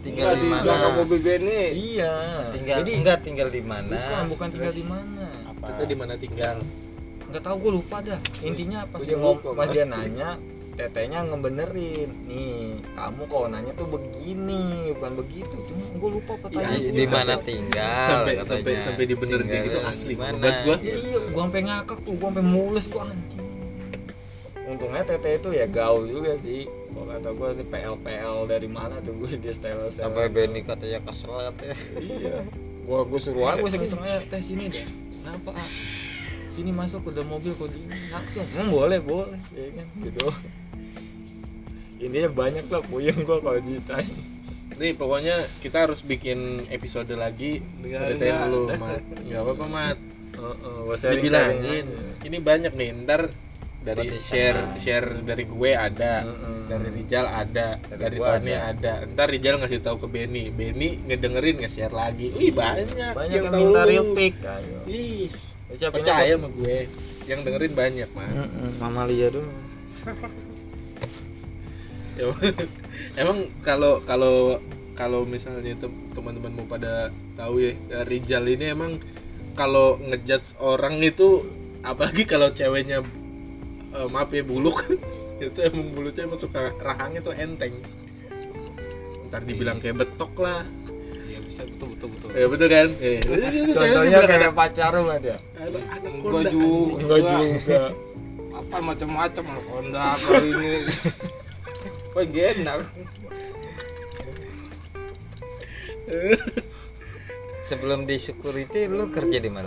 Tinggal 0.00 0.32
Enggak, 0.32 0.40
di 0.40 0.48
mana? 0.48 0.96
mobil 0.96 1.18
Benny. 1.20 1.62
Iya. 1.76 2.12
Tinggal 2.56 2.76
Jadi 2.80 2.90
enggak 2.96 3.18
tinggal 3.20 3.48
di 3.52 3.60
mana? 3.60 4.00
bukan 4.00 4.24
bukan 4.32 4.48
tinggal 4.48 4.72
di 4.72 4.84
mana. 4.88 5.26
Apa? 5.44 5.64
kita 5.68 5.84
di 5.84 5.96
mana 5.96 6.12
tinggal 6.16 6.56
Nggak 7.28 7.42
tahu 7.44 7.56
gue 7.68 7.72
lupa 7.84 7.96
dah. 8.00 8.20
Intinya 8.44 8.80
pas 8.88 8.98
Gua 9.00 9.08
dia 9.08 9.16
pas 9.56 9.66
dia 9.68 9.84
nanya, 9.88 10.30
tetehnya 10.74 11.22
ngebenerin. 11.26 12.10
Nih, 12.26 12.82
kamu 12.98 13.22
kalau 13.30 13.46
nanya 13.46 13.72
tuh 13.78 13.86
begini, 13.88 14.90
bukan 14.98 15.12
begitu. 15.18 15.56
Cuma 15.70 15.84
gue 15.94 16.10
lupa 16.20 16.32
pertanyaan. 16.42 16.78
Di, 16.78 16.90
gua. 16.90 16.98
di 16.98 17.06
mana 17.06 17.34
tinggal? 17.40 18.08
sampai 18.10 18.32
katanya. 18.36 18.50
sampai 18.50 18.72
sampai 18.82 19.04
dibenerin 19.06 19.46
kayak 19.46 19.64
gitu 19.70 19.80
asli 19.86 20.12
di 20.14 20.16
mana? 20.18 20.36
buat 20.38 20.56
gua 20.66 20.76
Ya, 20.82 20.94
iya, 20.98 21.18
gua 21.30 21.42
sampai 21.48 21.62
ngakak 21.64 21.98
tuh, 22.02 22.14
gua 22.18 22.28
sampai 22.30 22.44
mules 22.44 22.84
gua 22.90 23.02
anjing. 23.08 23.42
Untungnya 24.64 25.02
Tete 25.04 25.30
itu 25.36 25.48
ya 25.52 25.66
gaul 25.68 26.08
juga 26.08 26.32
sih. 26.40 26.64
Gua 26.92 27.04
kata 27.14 27.28
gua 27.36 27.48
ini 27.52 27.64
PL 27.68 27.94
PL 28.00 28.36
dari 28.48 28.68
mana 28.68 28.96
tuh 29.04 29.12
gue 29.18 29.30
dia 29.36 29.52
style 29.52 29.92
style. 29.92 30.08
Sampai 30.08 30.32
Benny 30.32 30.64
katanya 30.64 30.98
kesel 31.04 31.32
katanya. 31.52 31.76
Iya. 32.00 32.36
Gua 32.88 33.00
gua 33.04 33.20
suruh 33.20 33.44
aja 33.48 33.60
gua 33.60 33.70
iseng 33.70 34.00
aja 34.00 34.24
teh 34.24 34.40
sini 34.40 34.72
deh. 34.72 34.86
Kenapa? 35.24 35.52
Sini 36.54 36.70
masuk 36.70 37.10
ke 37.10 37.10
dalam 37.18 37.34
mobil 37.34 37.50
kok 37.58 37.66
dingin 37.66 37.98
langsung. 38.14 38.46
Hmm, 38.54 38.70
boleh, 38.70 39.02
boleh. 39.02 39.40
Ya 39.52 39.68
kan 39.74 39.86
gitu. 40.00 40.26
Intinya 42.04 42.30
banyak 42.30 42.66
lah 42.68 42.82
puyeng 42.84 43.18
gua 43.22 43.40
kalau 43.40 43.58
ditanya. 43.58 44.14
nih 44.74 44.90
pokoknya 44.92 45.36
kita 45.62 45.86
harus 45.86 46.02
bikin 46.02 46.38
episode 46.68 47.06
lagi 47.14 47.62
ceritain 47.80 48.50
dulu 48.50 48.74
mat 48.74 48.98
nggak 49.22 49.38
apa-apa 49.38 49.66
mat 49.70 49.98
gua 50.34 50.98
sharing-sharing 50.98 51.22
dibilangin 51.62 51.86
ini 52.20 52.36
banyak 52.42 52.72
nih 52.74 52.88
ntar 53.06 53.30
dari 53.80 54.10
Buat 54.10 54.18
share 54.18 54.58
sana. 54.58 54.74
share 54.74 55.08
dari 55.22 55.44
gue 55.44 55.70
ada 55.70 56.26
Heeh. 56.26 56.58
dari 56.66 56.88
Rijal 56.90 57.26
ada 57.28 57.78
Dari 57.78 58.00
dari, 58.02 58.16
Tony 58.18 58.50
ada. 58.50 58.92
ntar 59.06 59.26
Rijal 59.30 59.54
ngasih 59.60 59.78
tahu 59.78 59.96
ke 60.02 60.08
Benny 60.10 60.50
Benny 60.50 60.98
ngedengerin 61.06 61.54
nge-share 61.60 61.94
lagi 61.94 62.34
wih 62.34 62.50
banyak 62.50 63.14
banyak 63.14 63.30
yang 63.30 63.44
yang 63.44 63.54
minta 63.54 63.78
lu. 63.78 63.86
real 63.86 64.06
pic 64.10 64.34
ayo. 64.42 64.78
ih 64.86 65.30
percaya 65.70 66.34
sama 66.34 66.48
gue 66.50 66.76
yang 67.24 67.40
dengerin 67.40 67.72
banyak 67.72 68.08
mah 68.10 68.26
Mama 68.80 69.06
Lia 69.06 69.30
dulu. 69.30 69.46
Emang- 72.16 72.40
emang 73.20 73.38
kalau 73.60 73.98
kalau 74.02 74.58
kalau 74.94 75.20
misalnya 75.24 75.74
tem- 75.74 75.98
teman-teman 76.12 76.54
mau 76.54 76.66
pada 76.68 77.08
tahu 77.34 77.58
ya 77.58 77.72
eh, 77.90 78.04
Rijal 78.04 78.46
ini 78.46 78.70
emang 78.70 79.02
kalau 79.54 79.98
ngejudge 80.00 80.54
orang 80.58 80.98
itu 80.98 81.42
apalagi 81.82 82.22
kalau 82.24 82.50
ceweknya 82.50 83.02
eh, 83.90 84.08
maaf 84.08 84.30
ya 84.30 84.42
buluk 84.42 84.86
itu 85.42 85.58
emang 85.60 85.90
mulutnya 85.92 86.24
emang 86.24 86.38
suka 86.38 86.70
rahangnya 86.78 87.20
tuh 87.20 87.34
enteng 87.34 87.74
ntar 89.26 89.42
dibilang 89.42 89.78
kayak 89.78 89.98
betok 89.98 90.30
lah 90.38 90.62
Iya 91.24 91.42
bisa 91.42 91.66
betul 91.66 91.86
betul 91.90 92.08
betul. 92.14 92.28
ya 92.30 92.46
betul 92.46 92.68
kan 92.68 92.88
eh, 93.00 93.18
Contohnya 93.68 94.18
kayak 94.22 94.52
pacar 94.54 94.94
lu 94.94 95.02
nggak 95.04 95.20
dia? 95.20 95.36
"Anak- 95.56 95.86
anak 95.90 96.12
Enggak 96.14 96.44
juga. 96.46 96.62
anjing." 96.62 97.02
Enggak 97.02 97.20
juga. 97.26 97.82
Apa 98.54 98.76
macam-macam 98.78 99.44
kali 100.22 100.48
ini. 100.48 100.70
Enak. 102.14 102.78
Sebelum 107.64 108.04
di 108.04 108.16
security 108.16 108.86
lu 108.86 109.08
kerja 109.08 109.38
di 109.38 109.50
mana? 109.50 109.66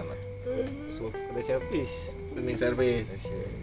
Suatu 0.90 1.18
kedai 1.18 1.44
servis. 1.44 1.94
cleaning 2.30 2.54
service 2.56 3.10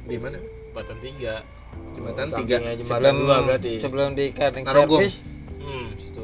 di 0.03 0.18
mana 0.18 0.35
Batan 0.75 0.99
jembatan 0.99 2.27
Oh, 2.27 2.42
tiga 2.42 2.59
sampingnya 2.59 2.75
jembatan 2.75 2.90
Sebelum 2.90 3.16
dua 3.16 3.37
berarti. 3.40 3.73
sebelum 3.79 4.09
di 4.12 4.27
cleaning 4.29 4.66
service, 4.66 5.16
Hmm, 5.57 5.87
situ. 5.94 6.23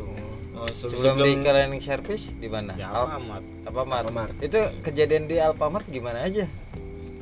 Oh, 0.53 0.67
se- 0.67 0.89
sebelum 0.91 1.15
di 1.17 1.33
cleaning 1.39 1.79
service 1.81 2.25
di 2.35 2.49
mana? 2.51 2.75
Ya 2.75 2.91
Al- 2.91 3.23
amat. 3.23 3.43
Alfamart. 3.65 4.03
Alfamart. 4.05 4.33
Itu 4.43 4.59
kejadian 4.83 5.25
di 5.25 5.39
Alfamart 5.39 5.87
gimana 5.87 6.27
aja? 6.27 6.43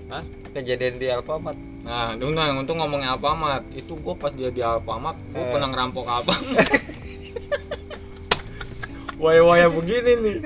Hah? 0.09 0.24
Kejadian 0.51 0.96
di 0.96 1.07
Alfamart 1.07 1.61
Nah, 1.78 2.12
untung, 2.14 2.34
untung 2.34 2.78
ngomongnya 2.78 3.14
Alfamart. 3.14 3.64
Itu 3.72 3.96
gue 3.96 4.14
pas 4.14 4.30
dia 4.30 4.48
di 4.48 4.60
Alfamart, 4.60 5.16
gue 5.28 5.38
Eh. 5.38 5.50
pernah 5.50 5.68
ngerampok 5.68 6.04
apa? 6.04 6.34
Waya-waya 9.18 9.66
begini 9.66 10.12
nih. 10.16 10.36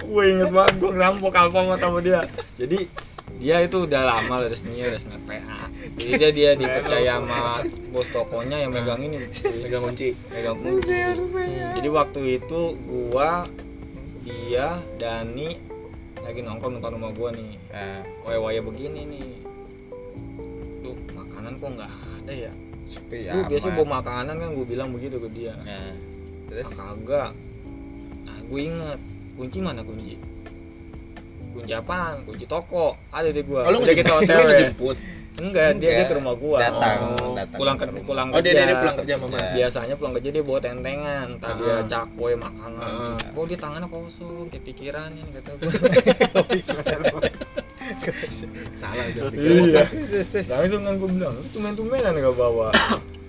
Gue 0.00 0.22
inget 0.28 0.50
banget 0.50 0.74
gue 0.78 0.90
ngerampok 0.90 1.32
Alfamart 1.32 1.78
sama 1.78 1.98
dia. 2.00 2.26
Jadi 2.56 2.90
dia 3.34 3.60
itu 3.60 3.82
udah 3.82 4.02
lama 4.04 4.34
resminya 4.42 4.88
udah 4.88 5.00
sengat 5.00 5.22
PA. 5.24 5.60
Jadi 5.94 6.12
dia 6.16 6.30
dia 6.32 6.50
dipercaya 6.60 7.12
sama 7.14 7.62
bos 7.90 8.08
tokonya 8.08 8.56
yang 8.58 8.72
megang 8.72 8.98
ini, 8.98 9.18
Megang 9.62 9.84
kunci. 9.84 10.10
megang 10.28 10.58
kunci. 10.58 10.90
Jadi 11.74 11.88
waktu 11.88 12.20
itu 12.36 12.60
gua 12.84 13.46
dia 14.24 14.74
Dani 14.96 15.54
lagi 16.18 16.40
nongkrong 16.40 16.80
depan 16.80 16.96
rumah 16.96 17.12
gua 17.12 17.28
nih 17.30 17.60
Nah, 17.68 18.00
waya-waya 18.24 18.58
begini 18.58 19.04
nih 19.04 19.28
makanan 21.44 21.60
kok 21.60 21.70
nggak 21.76 21.90
ada 21.92 22.32
ya? 22.32 22.52
Sepi 22.84 23.18
Lu 23.26 23.40
biasa 23.46 23.66
amat. 23.66 23.76
bawa 23.76 23.88
makanan 23.94 24.34
kan 24.34 24.48
gue 24.50 24.66
bilang 24.66 24.88
begitu 24.90 25.16
ke 25.18 25.28
dia. 25.30 25.52
Nah, 25.58 25.92
terus? 26.46 26.68
"Ah, 26.70 26.92
kagak. 26.92 27.30
Nah 28.24 28.38
gue 28.42 28.60
inget 28.62 29.00
kunci 29.34 29.58
mana 29.60 29.80
kunci? 29.80 30.16
Kunci 31.50 31.72
apaan? 31.72 32.24
Kunci 32.24 32.44
toko. 32.44 32.96
Ada 33.10 33.28
di 33.28 33.42
gua. 33.42 33.62
Oh, 33.62 33.70
lu 33.70 33.84
udah 33.84 33.92
kita 33.94 34.12
otw 34.18 34.24
Lu 34.26 34.44
ngejemput? 34.46 34.96
enggak 35.34 35.82
dia 35.82 35.90
dia 35.92 36.06
ke 36.06 36.14
rumah 36.14 36.34
gua. 36.34 36.62
Datang 36.62 36.98
Oh, 37.18 37.34
datang 37.34 37.58
pulang 37.58 37.74
ke 37.74 37.84
pulang 38.00 38.28
Oh, 38.30 38.38
dia, 38.38 38.54
kerja. 38.54 38.54
dia, 38.54 38.64
dia 38.64 38.76
pulang 38.78 38.96
kerja 38.96 39.14
mama. 39.18 39.34
Ya. 39.34 39.50
biasanya 39.52 39.94
pulang 39.98 40.14
kerja 40.14 40.30
dia 40.30 40.42
bawa 40.42 40.58
tentengan. 40.60 41.26
Entah 41.28 41.52
dia 41.58 41.74
Ah. 41.74 41.82
cakwe 41.84 42.32
makanan. 42.34 42.78
Ah. 42.78 43.18
oh 43.34 43.44
dia 43.44 43.58
tangannya 43.58 43.88
kosong 43.88 44.46
kayak 44.46 44.62
pikirannya 44.62 45.24
kata 45.34 45.50
gue 45.58 45.70
Salah 48.74 49.04
iya. 49.34 49.82
Langsung 50.52 50.82
kan 50.82 50.94
gue 50.94 51.10
bilang 51.10 51.32
lu 51.34 51.46
tumen-tumenan 51.50 52.12
gak 52.12 52.34
bawa. 52.34 52.68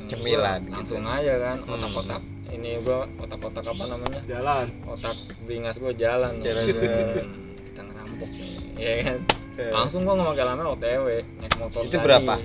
Cemilan 0.05 0.61
Gua 0.61 0.73
langsung 0.77 1.01
gitu. 1.01 1.15
aja 1.17 1.33
kan 1.39 1.57
Hmm. 1.59 1.73
otak-otak 1.73 2.21
ini 2.47 2.77
gua 2.79 3.09
otak-otak 3.19 3.65
apa 3.65 3.83
namanya? 3.89 4.21
Jalan. 4.25 4.65
Otak 4.85 5.15
beringas 5.43 5.75
gua 5.75 5.91
jalan. 5.91 6.33
Jalan. 6.39 6.63
Kita 6.69 7.81
ngerampok 7.81 8.29
nih. 8.31 8.53
Ya 8.77 8.93
kan? 9.01 9.17
Eh, 9.55 9.71
langsung 9.73 10.05
gua 10.05 10.13
nggak 10.13 10.29
pakai 10.31 10.45
lama 10.45 10.63
otw 10.69 11.05
naik 11.41 11.53
motor 11.57 11.81
Itu 11.83 11.97
tadi. 11.97 12.05
berapa? 12.05 12.35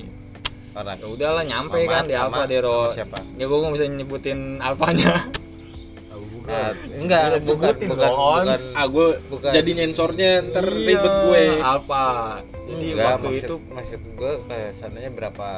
orang. 0.70 0.96
Ya 0.96 1.06
udahlah 1.10 1.44
nyampe 1.44 1.78
Mamat 1.82 1.90
kan 1.90 2.04
di 2.06 2.14
apa 2.14 2.40
deh 2.46 2.60
Ro. 2.62 2.88
ya 3.36 3.44
gua 3.44 3.58
nggak 3.60 3.74
bisa 3.74 3.84
nyebutin 3.90 4.38
alpanya 4.62 5.12
Nah, 6.50 6.70
enggak 6.98 7.22
Udah 7.22 7.40
bukan 7.46 7.74
bukan 7.86 8.10
bukan. 8.10 8.58
Ah, 8.74 8.86
gue 8.86 9.06
bukan. 9.30 9.50
jadi 9.54 9.70
nyensornya 9.70 10.30
ntar 10.50 10.66
Iya, 10.66 10.74
ribet 10.82 11.14
gue. 11.24 11.44
alpa 11.62 12.06
jadi 12.66 12.86
enggak 12.90 13.06
waktu 13.06 13.28
maksud, 13.30 13.46
itu 13.46 13.56
maksud 13.70 14.00
gue 14.18 14.32
ke 14.44 14.58
sananya 14.74 15.10
berapa 15.10 15.48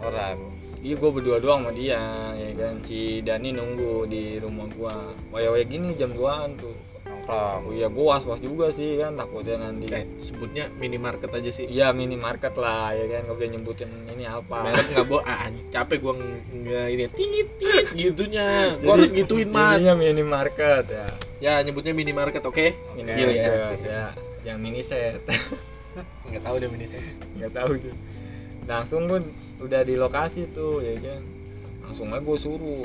orang? 0.00 0.38
Iya 0.80 0.94
gue 0.96 1.10
berdua 1.12 1.36
doang 1.40 1.64
sama 1.64 1.72
dia 1.72 2.00
ya 2.36 2.50
kan? 2.56 2.74
Si 2.84 3.20
Dani 3.20 3.52
nunggu 3.52 4.04
di 4.04 4.36
rumah 4.36 4.68
gua. 4.72 4.92
Waya-waya 5.32 5.64
gini 5.64 5.92
jam 5.92 6.12
2an 6.12 6.56
tuh 6.56 6.76
nongkrong 7.24 7.60
oh 7.64 7.72
iya 7.72 7.88
gua 7.88 8.04
was-was 8.14 8.38
juga 8.38 8.68
sih 8.68 9.00
kan 9.00 9.16
takutnya 9.16 9.56
nanti 9.58 9.88
Kayak 9.88 10.08
sebutnya 10.20 10.64
minimarket 10.76 11.30
aja 11.32 11.50
sih. 11.50 11.64
iya 11.66 11.90
minimarket 11.90 12.52
lah 12.54 12.92
ya 12.92 13.04
kan 13.08 13.20
nggak 13.24 13.36
boleh 13.36 13.50
nyebutin 13.50 13.90
ini 14.12 14.24
apa 14.24 14.56
Merek 14.62 14.86
nggak 14.92 15.06
bawa, 15.06 15.20
ah 15.24 15.48
capek 15.72 15.98
gue 15.98 16.14
nggak 16.54 16.86
ini 16.90 17.04
tingit 17.10 17.48
tingit 17.56 17.86
gitunya. 17.90 18.76
Gue 18.78 18.92
harus 18.92 19.10
gituin 19.10 19.48
mat. 19.48 19.80
Jadinya 19.80 19.94
minimarket 19.96 20.84
ya 20.86 21.06
Ya 21.40 21.52
nyebutnya 21.60 21.92
minimarket 21.92 22.40
oke? 22.40 22.66
minimarket 22.94 23.16
Deal 23.16 23.30
ya. 23.32 23.68
ya 23.82 24.04
yang 24.44 24.60
mini 24.60 24.84
set 24.84 25.24
Nggak 26.28 26.42
tahu 26.42 26.56
deh 26.58 26.68
mini 26.68 26.84
saya. 26.84 27.00
nggak 27.34 27.52
tahu 27.52 27.70
tuh 27.80 27.96
langsung 28.64 29.04
gue 29.06 29.20
udah 29.60 29.80
di 29.80 29.94
lokasi 29.94 30.48
tuh 30.50 30.80
ya 30.80 30.96
kan 30.98 31.20
langsung 31.82 32.08
aja 32.08 32.20
gue 32.22 32.38
suruh 32.38 32.84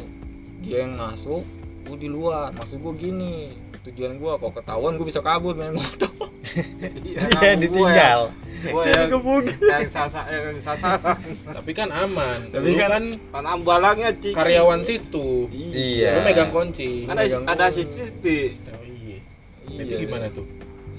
dia 0.59 0.83
yang 0.83 0.95
masuk 0.95 1.43
gue 1.87 1.97
di 1.97 2.07
luar 2.07 2.51
maksud 2.51 2.79
gue 2.79 2.93
gini 2.99 3.55
tujuan 3.81 4.11
gue 4.15 4.31
kalau 4.35 4.51
ketahuan 4.51 4.93
gue 4.95 5.07
bisa 5.07 5.21
kabur 5.21 5.53
main 5.53 5.71
motor 5.71 6.11
dia 7.33 7.53
ditinggal 7.55 8.29
gua 8.59 8.83
yang 8.83 9.07
yang 9.07 9.87
sasa 9.87 10.27
yang 10.27 10.59
sasaran 10.59 11.15
Tapi 11.47 11.71
kan 11.71 11.87
aman. 11.89 12.51
Tapi 12.51 12.75
kan- 12.75 12.91
kan 12.91 13.03
kan 13.31 13.43
ambalangnya 13.47 14.11
cik 14.11 14.35
karyawan 14.35 14.83
situ. 14.83 15.47
Iya. 15.47 16.19
Lu 16.19 16.27
megang 16.27 16.51
kunci. 16.51 17.07
ada 17.07 17.23
ada. 17.23 17.65
CCTV 17.71 18.23
Oh, 18.67 18.83
iya. 18.83 19.17
Iya. 19.63 19.79
Itu 19.79 19.93
gimana 19.97 20.27
tuh? 20.27 20.43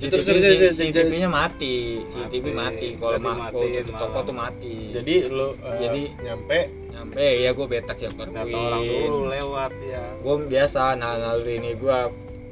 CCTV, 0.00 0.08
Terus, 0.08 0.24
terus, 0.24 0.40
terus, 0.40 0.56
terus, 0.56 0.74
CCTV 0.80 1.12
nya 1.18 1.28
mati, 1.28 2.00
CCTV 2.08 2.44
Mati. 2.48 2.56
mati. 2.56 2.88
Kalau 2.96 3.12
Jadi 3.12 3.20
ma- 3.20 3.36
kalau 3.36 3.60
matiin 3.60 3.82
tutup 3.84 3.96
toko 4.00 4.18
tuh 4.24 4.36
mati. 4.38 4.74
Jadi 4.96 5.14
lu 5.28 5.48
uh, 5.50 5.52
Jadi 5.76 6.02
nyampe 6.18 6.58
nyampe 6.90 7.26
ya 7.38 7.50
gue 7.52 7.66
betak 7.66 7.96
siap 7.96 8.12
kata 8.14 8.40
orang 8.40 8.82
dulu 8.84 9.28
lewat 9.28 9.72
ya 9.82 10.04
Gue 10.18 10.34
biasa 10.46 10.96
nah 10.96 11.12
naluri 11.14 11.56
ini 11.56 11.72
gue 11.74 11.98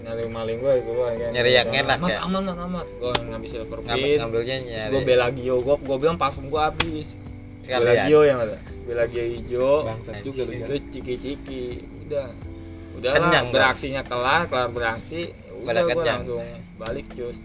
naluri 0.08 0.30
maling 0.32 0.58
gue 0.64 0.74
gue 0.80 1.08
kan. 1.20 1.30
Nyari 1.36 1.50
yang 1.52 1.68
enak 1.68 1.98
amat, 2.00 2.08
ya? 2.08 2.18
Aman 2.24 2.42
aman 2.48 2.58
amat. 2.64 2.86
Gue 2.96 3.12
ngambil 3.28 3.48
silver 3.52 3.78
ngambil 3.84 4.16
ngambilnya 4.24 4.56
Terus 4.56 4.68
nyari 4.72 4.88
gue 4.88 5.00
belagio 5.04 5.54
gue 5.60 5.74
gue 5.84 5.96
bilang 6.00 6.16
parfum 6.16 6.46
gue 6.48 6.60
habis. 6.60 7.08
Belagio 7.68 8.20
yang 8.24 8.38
ada. 8.40 8.56
Belagio 8.88 9.22
hijau. 9.28 9.72
bangsat 9.84 10.24
juga 10.24 10.40
lu 10.48 10.52
Itu 10.56 10.74
Jan. 10.80 10.88
ciki-ciki. 10.96 11.64
Udah. 12.08 12.28
Udah 12.96 13.10
Kenyang, 13.14 13.46
lah 13.46 13.52
beraksinya 13.54 14.02
kelar, 14.02 14.42
kelar 14.48 14.68
beraksi. 14.72 15.36
Udah 15.60 15.82
gue 15.84 15.92
kenyang. 15.92 16.20
langsung 16.24 16.44
balik 16.80 17.06
cus. 17.12 17.38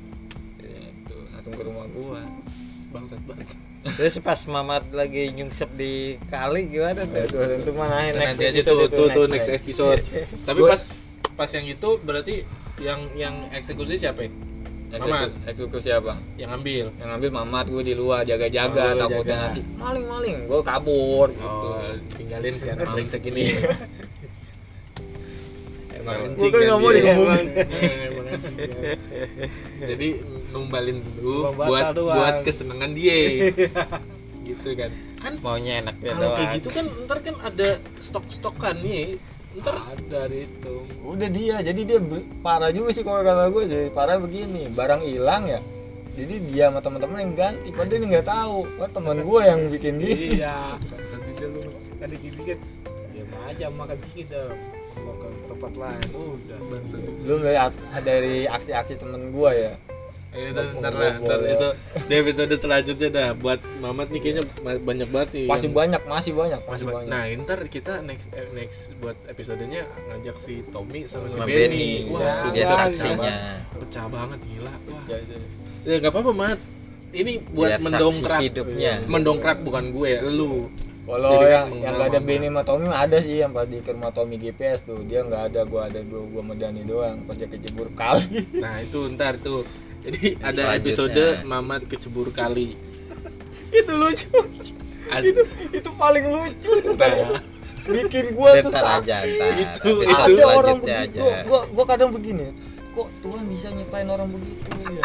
Itu 0.64 1.16
langsung 1.36 1.54
ke 1.60 1.64
rumah 1.68 1.86
gue. 1.92 2.22
bangsat 2.96 3.22
banget. 3.28 3.48
terus 3.84 4.16
pas 4.24 4.40
Mamat 4.48 4.96
lagi 4.96 5.36
nyungsep 5.36 5.68
di 5.76 6.16
kali 6.32 6.72
gimana 6.72 7.04
tuh 7.04 7.20
itu 7.20 7.36
itu 7.68 7.72
mana 7.76 8.16
next 8.16 8.40
nanti 8.40 8.44
aja 8.48 8.64
episode 8.64 8.80
tuh, 8.80 8.88
itu, 8.88 8.96
tuh, 8.96 9.08
tuh 9.12 9.26
next 9.28 9.52
episode. 9.52 10.02
Tapi 10.48 10.60
pas 10.64 10.82
pas 11.34 11.50
yang 11.50 11.66
itu 11.66 11.90
berarti 12.00 12.36
yang 12.78 13.00
yang 13.14 13.36
eksekusi 13.52 13.98
siapa 13.98 14.24
ya? 14.24 14.32
Mamat. 14.94 15.26
Eksekusi- 15.26 15.42
Eksekusi 15.48 15.90
apa? 15.92 16.14
Yang 16.36 16.52
ambil. 16.54 16.86
Yang 16.92 17.08
ngambil 17.08 17.30
mamat 17.34 17.66
gue 17.68 17.84
di 17.84 17.94
luar 17.94 18.22
jaga-jaga 18.24 18.94
Oh, 18.94 19.00
takutnya 19.00 19.36
nanti 19.44 19.62
maling-maling 19.74 20.36
gue 20.46 20.62
kabur 20.64 21.28
gitu. 21.30 21.68
Oh, 21.68 21.82
tinggalin 22.14 22.54
si 22.56 22.68
anak 22.68 22.88
brengsek 22.88 23.26
ini. 23.26 23.44
Emang 25.94 26.14
Gua 26.14 26.26
anjing 26.28 26.44
kan 26.44 26.54
kan 26.54 26.62
nggak 26.64 26.78
mau 26.78 26.90
dia. 26.90 27.00
diomongin. 27.00 27.48
Emang 28.04 28.28
anjing. 28.28 28.58
Jadi 29.84 30.08
numbalin 30.52 30.98
dulu 31.00 31.36
buat 31.56 31.86
doang. 31.94 32.14
buat 32.14 32.36
kesenangan 32.44 32.92
dia. 32.94 33.18
gitu 34.48 34.70
kan. 34.76 34.92
Kan 35.18 35.34
maunya 35.40 35.80
enak 35.80 35.96
ya 35.98 36.12
kalau 36.14 36.36
kayak 36.36 36.50
gitu 36.60 36.70
kan 36.70 36.86
ntar 37.02 37.18
kan 37.18 37.36
ada 37.42 37.68
stok-stokan 37.98 38.76
nih. 38.78 39.16
Ntar 39.54 39.78
ada 39.78 40.22
itu 40.34 40.76
Udah 41.06 41.30
dia, 41.30 41.62
jadi 41.62 41.82
dia 41.86 42.00
parah 42.42 42.74
juga 42.74 42.90
sih 42.90 43.06
kalau 43.06 43.22
kata 43.22 43.54
gue 43.54 43.64
jadi 43.70 43.88
parah 43.94 44.18
begini, 44.18 44.72
barang 44.74 45.06
hilang 45.06 45.46
ya. 45.46 45.62
Jadi 46.14 46.36
dia 46.54 46.70
sama 46.70 46.82
teman-teman 46.82 47.26
yang 47.26 47.34
ganti, 47.34 47.70
padahal 47.74 48.02
dia 48.02 48.10
nggak 48.18 48.28
tahu. 48.30 48.58
Wah 48.82 48.90
teman 48.90 49.18
gue 49.22 49.42
yang 49.46 49.62
bikin 49.70 49.94
dia. 50.02 50.14
iya 50.14 50.58
bisa 51.30 51.46
lu 51.50 51.62
kan 52.02 52.08
dikit-dikit 52.10 52.60
diam 53.14 53.30
aja 53.46 53.66
makan 53.74 53.98
dikit 54.10 54.26
dah 54.34 54.50
mau 55.02 55.16
ke 55.18 55.28
tempat 55.50 55.74
lain 55.78 56.08
udah 56.14 56.60
Lu 57.26 57.36
lihat 57.42 57.74
dari 58.06 58.46
aksi-aksi 58.50 58.98
temen 58.98 59.34
gue 59.34 59.52
ya. 59.54 59.74
Ngomong 60.34 60.82
ntar 60.82 60.94
lah, 60.94 61.14
ntar 61.22 61.40
itu 61.46 61.68
di 62.04 62.14
episode 62.18 62.54
selanjutnya 62.58 63.10
dah 63.10 63.28
buat 63.38 63.60
Mamat 63.78 64.10
nih 64.10 64.20
kayaknya 64.20 64.44
banyak 64.82 65.10
banget 65.14 65.30
nih. 65.38 65.46
Masih 65.46 65.70
yang- 65.70 65.78
banyak, 65.78 66.02
masih 66.04 66.32
banyak, 66.34 66.62
masih 66.64 66.70
masih 66.70 66.86
banyak. 66.90 67.10
Nah, 67.14 67.24
ntar 67.46 67.60
kita 67.68 67.94
next 68.02 68.28
eh, 68.34 68.50
next 68.52 68.80
buat 68.98 69.14
episodenya 69.30 69.86
ngajak 70.10 70.38
si 70.42 70.66
Tommy 70.74 71.06
sama 71.06 71.30
si 71.30 71.38
Benny. 71.38 71.50
Benny 71.50 71.90
Wah, 72.10 72.50
dia 72.50 72.66
pecah 72.66 72.78
saksinya. 72.90 73.36
Pecah 73.78 74.06
banget 74.10 74.40
gila. 74.42 74.74
Wah. 74.90 75.04
Ya. 75.06 75.18
Ya 75.84 75.94
enggak 76.00 76.12
apa-apa, 76.12 76.32
Mat. 76.32 76.60
Ini 77.14 77.32
buat 77.54 77.70
Biar 77.70 77.82
mendongkrak 77.84 78.40
hidupnya 78.42 78.94
Mendongkrak 79.06 79.58
bukan 79.62 79.94
gue, 79.94 80.12
lu. 80.34 80.66
Kalau 81.04 81.44
yang 81.44 81.68
kan 81.68 81.84
yang 81.84 81.96
gak 82.00 82.10
ada. 82.10 82.20
Benny 82.24 82.48
sama 82.48 82.62
Tommy 82.64 82.88
ada 82.88 83.18
sih 83.20 83.36
yang 83.38 83.52
pas 83.52 83.68
di 83.68 83.84
rumah 83.84 84.10
Tommy 84.10 84.40
GPS 84.40 84.88
tuh 84.88 85.04
dia 85.04 85.20
nggak 85.22 85.52
ada 85.52 85.62
gua 85.68 85.92
ada 85.92 86.00
dua 86.00 86.24
gua 86.32 86.42
sama 86.42 86.56
Dani 86.56 86.82
doang 86.88 87.20
pas 87.28 87.36
dia 87.36 87.44
kecebur 87.46 87.92
kali 87.92 88.48
Nah, 88.56 88.80
itu 88.80 89.12
ntar 89.12 89.36
tuh. 89.36 89.68
Jadi 90.04 90.36
ada 90.40 90.64
episode 90.76 91.24
Mamat 91.44 91.88
kecebur 91.88 92.30
kali. 92.30 92.76
itu 93.80 93.92
lucu. 93.92 94.28
Ad- 95.10 95.24
itu 95.24 95.42
itu 95.72 95.90
paling 95.96 96.26
lucu. 96.28 96.72
Tuh 96.80 96.94
Nah, 96.94 97.40
bikin 97.84 98.32
gua 98.32 98.64
tuh 98.64 98.72
ntar 98.72 98.80
sa- 98.80 98.96
aja 99.04 99.28
ntar 99.28 99.50
Itu- 99.60 100.08
ada 100.08 100.44
orang 100.56 100.80
begitu 100.80 101.20
aja 101.20 101.44
gua, 101.44 101.62
gua 101.68 101.84
kadang 101.84 102.16
begini 102.16 102.56
kok 102.96 103.12
Tuhan 103.20 103.44
bisa 103.52 103.68
nyiptain 103.76 104.08
orang 104.08 104.32
begitu 104.32 104.72
ya? 104.88 105.04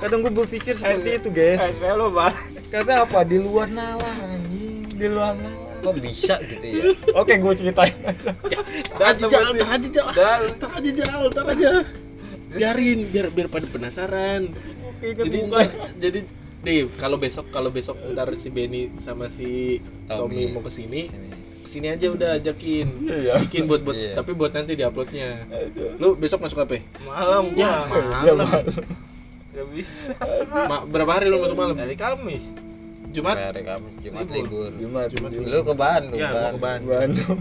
Kadang 0.00 0.24
gua 0.24 0.32
berpikir 0.32 0.80
seperti 0.80 1.20
itu 1.20 1.28
guys. 1.28 1.60
SPL 1.60 1.98
lo 1.98 2.08
bang. 2.08 2.32
Karena 2.72 3.04
apa? 3.04 3.20
Di 3.20 3.36
luar 3.36 3.68
nalar 3.68 4.16
anjing. 4.16 4.88
Di 4.88 5.06
luar 5.12 5.36
nalar. 5.36 5.76
Kok 5.80 5.94
bisa 5.98 6.40
gitu 6.40 6.64
ya? 6.64 6.82
Oke 7.12 7.36
gua 7.36 7.52
ceritain. 7.52 7.92
Tar 8.88 9.02
aja 9.10 9.24
jal, 9.28 9.44
tar 9.52 9.68
aja 9.70 9.88
jal, 9.92 10.08
tar 10.56 10.70
aja 10.72 10.90
jal, 10.96 11.20
tar 11.28 11.46
aja. 11.52 11.70
Biarin, 12.52 13.06
biar 13.06 13.26
biar 13.28 13.46
pada 13.46 13.64
penasaran. 13.64 14.50
Oke, 14.90 15.14
Jadi 15.14 15.36
ntar, 15.44 15.68
jadi 15.96 16.20
Nih, 16.60 16.92
kalau 16.94 17.16
besok 17.16 17.48
kalau 17.48 17.70
besok 17.70 17.96
ntar 18.06 18.28
si 18.34 18.48
Benny 18.48 18.92
sama 18.98 19.26
si 19.26 19.80
Tommy, 20.04 20.44
Tommy. 20.44 20.52
mau 20.52 20.60
ke 20.60 20.68
sini, 20.68 21.08
Sini. 21.08 21.28
ke 21.56 21.68
sini 21.70 21.86
aja 21.88 22.06
udah 22.06 22.36
ajakin. 22.36 22.86
Iya. 23.00 23.40
Bikin 23.40 23.64
buat 23.64 23.80
buat 23.80 23.96
Iya. 23.96 24.12
tapi 24.12 24.30
buat 24.32 24.52
nanti 24.52 24.74
diuploadnya. 24.74 25.48
Lu 25.96 26.14
besok 26.14 26.42
masuk 26.42 26.60
apa? 26.60 26.84
malam 27.00 27.48
Ya, 27.54 27.80
Ya, 28.28 28.36
malam. 28.36 28.44
Nggak 29.50 29.66
bisa 29.72 30.12
Ma- 30.62 30.84
berapa 30.84 31.10
hari 31.10 31.26
lu 31.26 31.38
masuk 31.38 31.56
malam? 31.56 31.74
dari 31.74 31.96
Kamis 31.96 32.44
Jumat? 33.08 33.40
Hari 33.40 33.62
Kamis 33.64 33.94
Jumat 33.98 34.24
Libur. 34.28 34.36
libur. 34.36 34.70
Jumat, 34.76 35.06
Jumat. 35.08 35.30
Jumat. 35.32 35.48
Lu 35.48 35.58
ke 35.64 35.74
Bandung 35.74 36.14
Ya, 36.14 36.28
mau 36.28 36.36
kan? 36.36 36.52
ke 36.52 36.60
Bandung. 36.60 36.90
Bandung. 36.92 37.38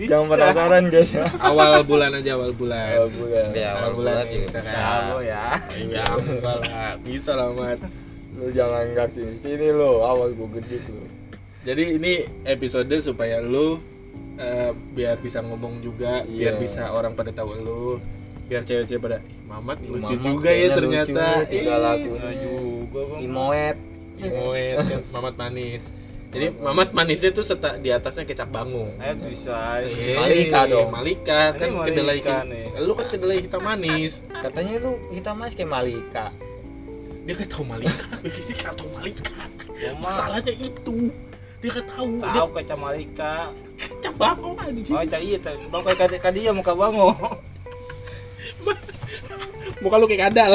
Jangan 0.00 0.26
penasaran 0.28 0.84
guys 0.88 1.10
ya. 1.10 1.26
Awal 1.40 1.82
bulan 1.82 2.10
aja 2.12 2.30
awal 2.34 2.52
bulan. 2.52 2.86
Oh, 2.96 3.10
bulan. 3.10 3.46
Ya, 3.50 3.68
awal 3.72 3.80
Awal 3.80 3.92
bulan 3.92 4.14
bulan 4.14 4.24
juga 4.24 4.38
bisa 4.38 4.46
bisa. 4.54 4.60
kan. 4.60 4.74
Sabo 5.02 5.18
ya 5.20 5.44
Ya, 5.88 6.04
enggak 6.14 6.56
lah. 6.62 6.92
Bisa 7.00 7.32
lah, 7.32 7.48
Mat. 7.50 7.78
Lu 8.30 8.46
jangan 8.48 8.84
nggak 8.88 9.08
sini 9.10 9.34
sini 9.36 9.68
lo, 9.68 9.92
awal 10.02 10.30
gua 10.32 10.48
gede 10.54 10.78
lu. 10.84 11.02
Jadi 11.60 11.84
ini 11.92 12.12
episode 12.44 12.94
supaya 12.98 13.40
lu 13.40 13.82
eh, 14.36 14.70
biar 14.94 15.18
bisa 15.18 15.42
ngomong 15.42 15.80
juga, 15.80 16.22
biar 16.22 16.54
Iya. 16.54 16.60
bisa 16.60 16.82
orang 16.88 17.12
pada 17.12 17.34
tahu 17.34 17.50
lu, 17.58 17.98
biar 18.46 18.62
cewek-cewek 18.62 19.02
pada 19.02 19.18
"Ih, 19.18 19.34
Mamat 19.44 19.78
lucu 19.82 20.14
Mamat 20.14 20.22
juga 20.22 20.50
ya 20.52 20.68
ternyata. 20.70 21.26
lucu 21.42 21.50
Ih, 21.50 21.64
lakunya. 21.66 22.30
juga 22.38 23.00
Bang. 23.02 23.20
Imoet. 23.20 23.76
Imoet 24.16 24.76
Mamat 25.08 25.34
manis. 25.34 25.90
Jadi 26.28 26.60
Mamat 26.60 26.92
manisnya 26.92 27.32
tuh 27.32 27.40
serta 27.40 27.80
di 27.80 27.88
atasnya 27.88 28.28
kecap 28.28 28.52
bangung. 28.52 28.92
eh 29.00 29.16
bisa 29.16 29.80
Eh, 29.80 30.12
Malika 30.12 30.68
dong. 30.68 30.92
Malika 30.92 31.40
Ini 31.50 31.56
kan 31.56 31.68
Malika 31.72 31.86
kedelai 31.88 32.18
nih. 32.20 32.64
Lu 32.84 32.92
kan 32.92 33.06
kedelai 33.08 33.38
hitam 33.40 33.62
manis. 33.64 34.20
Katanya 34.28 34.76
lu 34.76 34.92
hitam 35.08 35.40
mas 35.40 35.56
kayak 35.56 35.72
Malika. 35.72 36.28
Dia 37.24 37.32
kan 37.32 37.46
tahu 37.48 37.64
Malika. 37.64 38.06
Dia 38.48 38.56
kan 38.60 38.72
tahu 38.76 38.88
Malika. 38.92 39.32
ya 39.78 39.90
mah 39.96 40.12
Masalahnya 40.12 40.52
itu. 40.52 40.96
Dia 41.64 41.70
kan 41.72 41.84
tahu. 41.96 42.12
Dia 42.20 42.30
tahu 42.36 42.48
kayak 42.52 42.66
Camalika 42.68 43.34
kecap 43.78 44.14
bangung 44.18 44.56
anjing. 44.58 44.90
oh 44.90 45.02
cak 45.02 45.22
iya 45.22 45.38
tahu 45.38 45.80
kayak 45.80 45.98
kadia 45.98 46.18
kadia 46.20 46.50
muka 46.52 46.74
bango 46.74 47.14
Muka 49.82 49.96
lu 49.96 50.10
kayak 50.10 50.28
kadal. 50.28 50.52